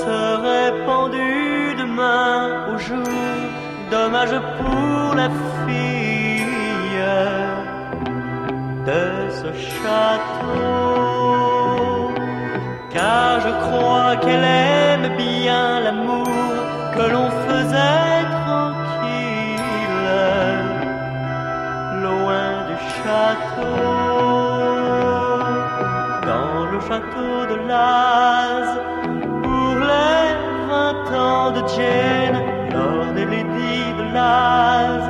serai 0.00 0.84
pendu 0.84 1.74
demain 1.78 2.74
au 2.74 2.78
jour, 2.78 3.06
dommage 3.90 4.36
pour 4.58 5.14
la 5.14 5.28
fille 5.66 6.44
de 8.86 9.04
ce 9.40 9.50
château. 9.52 11.00
Car 12.94 13.40
je 13.40 13.52
crois 13.64 14.12
qu'elle 14.22 14.44
aime 14.44 15.08
bien 15.16 15.80
l'amour 15.80 16.28
que 16.94 17.04
l'on 17.12 17.30
faisait 17.46 18.24
tranquille, 18.44 20.10
loin 22.04 22.50
du 22.68 22.76
château. 22.96 23.76
Dans 26.30 26.58
le 26.72 26.78
château 26.88 27.36
de 27.50 27.56
Laz, 27.68 28.68
pour 29.42 29.72
les 29.90 30.26
vingt 30.70 31.08
ans 31.26 31.50
de 31.56 31.62
Jane, 31.74 32.29
Laz 34.20 35.04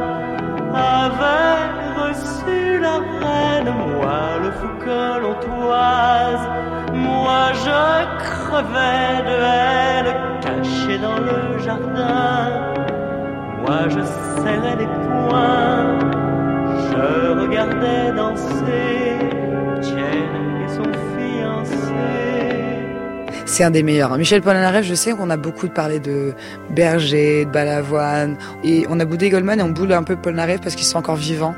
avaient 1.00 1.66
reçu 2.00 2.60
la 2.86 2.96
reine, 3.20 3.70
moi 3.92 4.22
le 4.44 4.50
fou 4.58 4.72
que 4.84 5.00
l'on 5.22 5.36
toise, 5.48 6.46
moi 7.08 7.44
je 7.64 7.80
crevais 8.24 9.14
de 9.30 9.36
haine, 9.54 10.12
caché 10.44 10.94
dans 11.06 11.20
le 11.28 11.38
jardin. 11.66 12.38
Moi 13.62 13.80
je 13.94 14.02
serrais 14.42 14.76
les 14.82 14.90
poings, 15.04 15.98
je 16.88 17.06
regardais 17.40 18.06
danser 18.20 19.09
C'est 23.50 23.64
un 23.64 23.72
des 23.72 23.82
meilleurs. 23.82 24.16
Michel 24.16 24.42
Polnareff, 24.42 24.86
je 24.86 24.94
sais 24.94 25.10
qu'on 25.10 25.28
a 25.28 25.36
beaucoup 25.36 25.66
parlé 25.66 25.98
de 25.98 26.34
Berger, 26.70 27.46
de 27.46 27.50
Balavoine, 27.50 28.38
et 28.62 28.86
on 28.88 29.00
a 29.00 29.04
boudé 29.04 29.28
Goldman 29.28 29.58
et 29.58 29.62
on 29.64 29.70
boude 29.70 29.90
un 29.90 30.04
peu 30.04 30.14
Polnareff 30.14 30.60
parce 30.60 30.76
qu'ils 30.76 30.86
sont 30.86 30.98
encore 30.98 31.16
vivants. 31.16 31.56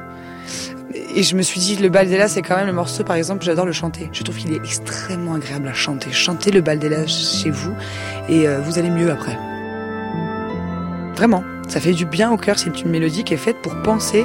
Et 1.14 1.22
je 1.22 1.36
me 1.36 1.42
suis 1.42 1.60
dit, 1.60 1.76
le 1.76 1.90
Baldella, 1.90 2.28
c'est 2.28 2.40
quand 2.40 2.56
même 2.56 2.66
le 2.66 2.72
morceau, 2.72 3.04
par 3.04 3.16
exemple, 3.16 3.44
j'adore 3.44 3.66
le 3.66 3.72
chanter. 3.72 4.08
Je 4.10 4.22
trouve 4.22 4.38
qu'il 4.38 4.54
est 4.54 4.56
extrêmement 4.56 5.34
agréable 5.34 5.68
à 5.68 5.74
chanter. 5.74 6.10
Chantez 6.12 6.50
le 6.50 6.62
Baldella 6.62 7.06
chez 7.06 7.50
vous 7.50 7.74
et 8.26 8.48
euh, 8.48 8.58
vous 8.62 8.78
allez 8.78 8.90
mieux 8.90 9.10
après. 9.10 9.38
Vraiment, 11.14 11.44
ça 11.68 11.78
fait 11.78 11.92
du 11.92 12.06
bien 12.06 12.32
au 12.32 12.38
cœur. 12.38 12.58
C'est 12.58 12.80
une 12.80 12.90
mélodie 12.90 13.22
qui 13.22 13.34
est 13.34 13.36
faite 13.36 13.58
pour 13.62 13.76
penser 13.82 14.24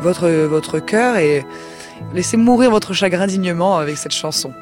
votre, 0.00 0.30
votre 0.46 0.78
cœur 0.78 1.18
et 1.18 1.44
laisser 2.14 2.38
mourir 2.38 2.70
votre 2.70 2.94
chagrin 2.94 3.26
dignement 3.26 3.76
avec 3.76 3.98
cette 3.98 4.14
chanson. 4.14 4.54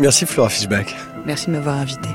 Merci 0.00 0.26
Flora 0.26 0.48
Fishback. 0.48 0.94
Merci 1.26 1.46
de 1.46 1.52
m'avoir 1.52 1.76
invité. 1.76 2.08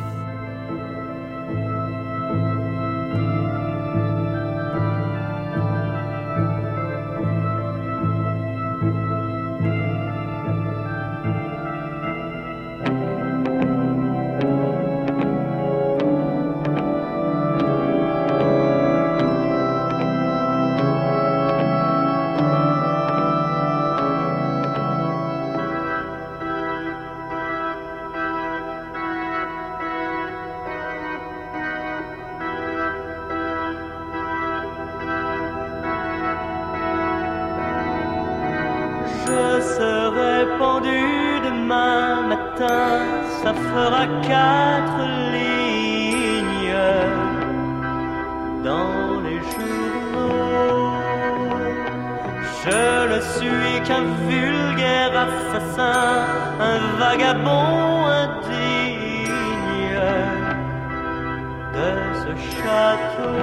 Ça 43.93 43.99
fera 43.99 44.05
quatre 44.21 45.03
lignes 45.33 46.75
dans 48.63 49.21
les 49.25 49.39
journaux. 49.53 50.93
Je 52.63 52.83
ne 53.13 53.19
suis 53.33 53.75
qu'un 53.85 54.05
vulgaire 54.29 55.13
assassin, 55.27 56.25
un 56.59 56.79
vagabond 56.99 58.05
indigne 58.23 58.89
de 61.77 61.89
ce 62.21 62.31
château. 62.51 63.39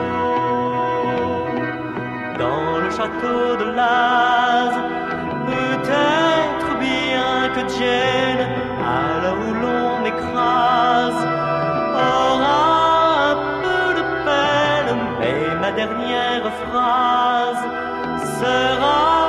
Dans 2.38 2.78
le 2.78 2.90
château 2.90 3.44
de 3.60 3.66
Laz, 3.76 4.74
peut-être 5.46 6.70
bien 6.78 7.34
que 7.54 7.62
Dienne, 7.74 8.44
à 8.96 9.20
l'heure 9.20 9.40
où 9.48 9.59
aura 11.94 12.60
un 13.32 13.36
peu 13.62 13.84
de 13.98 14.04
peine, 14.26 15.02
mais 15.20 15.42
ma 15.60 15.70
dernière 15.72 16.46
phrase 16.62 17.64
sera 18.38 19.19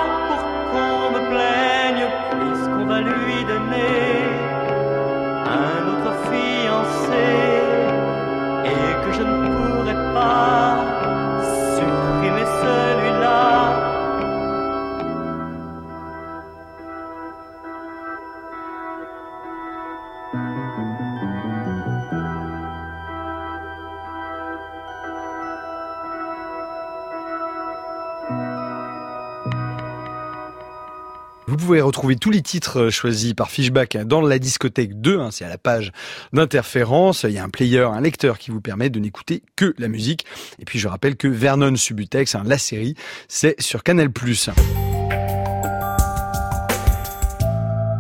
Vous 31.52 31.58
pouvez 31.58 31.82
retrouver 31.82 32.16
tous 32.16 32.32
les 32.32 32.42
titres 32.42 32.80
euh, 32.80 32.90
choisis 32.90 33.34
par 33.34 33.52
Fishback 33.52 33.98
dans 33.98 34.22
la 34.22 34.40
discothèque 34.40 35.02
2, 35.02 35.20
hein, 35.20 35.30
c'est 35.34 35.44
à 35.44 35.50
la 35.50 35.58
page 35.58 35.92
d'interférence. 36.32 37.24
Il 37.24 37.32
y 37.32 37.40
a 37.40 37.44
un 37.44 37.50
player, 37.50 37.82
un 37.82 38.00
lecteur 38.00 38.38
qui 38.38 38.52
vous 38.52 38.62
permet 38.62 38.90
de 38.90 39.02
n'écouter 39.02 39.44
que 39.58 39.76
la 39.78 39.90
musique. 39.90 40.26
Et 40.60 40.64
puis 40.64 40.80
je 40.80 40.88
rappelle 40.88 41.18
que 41.18 41.28
Vernon 41.28 41.76
Subutex, 41.76 42.36
hein, 42.36 42.44
la 42.46 42.58
série, 42.58 42.96
c'est 43.28 43.60
sur 43.62 43.84
Canal+. 43.84 44.10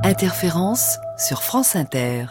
Interférence 0.05 0.97
sur 1.17 1.43
France 1.43 1.75
Inter. 1.75 2.27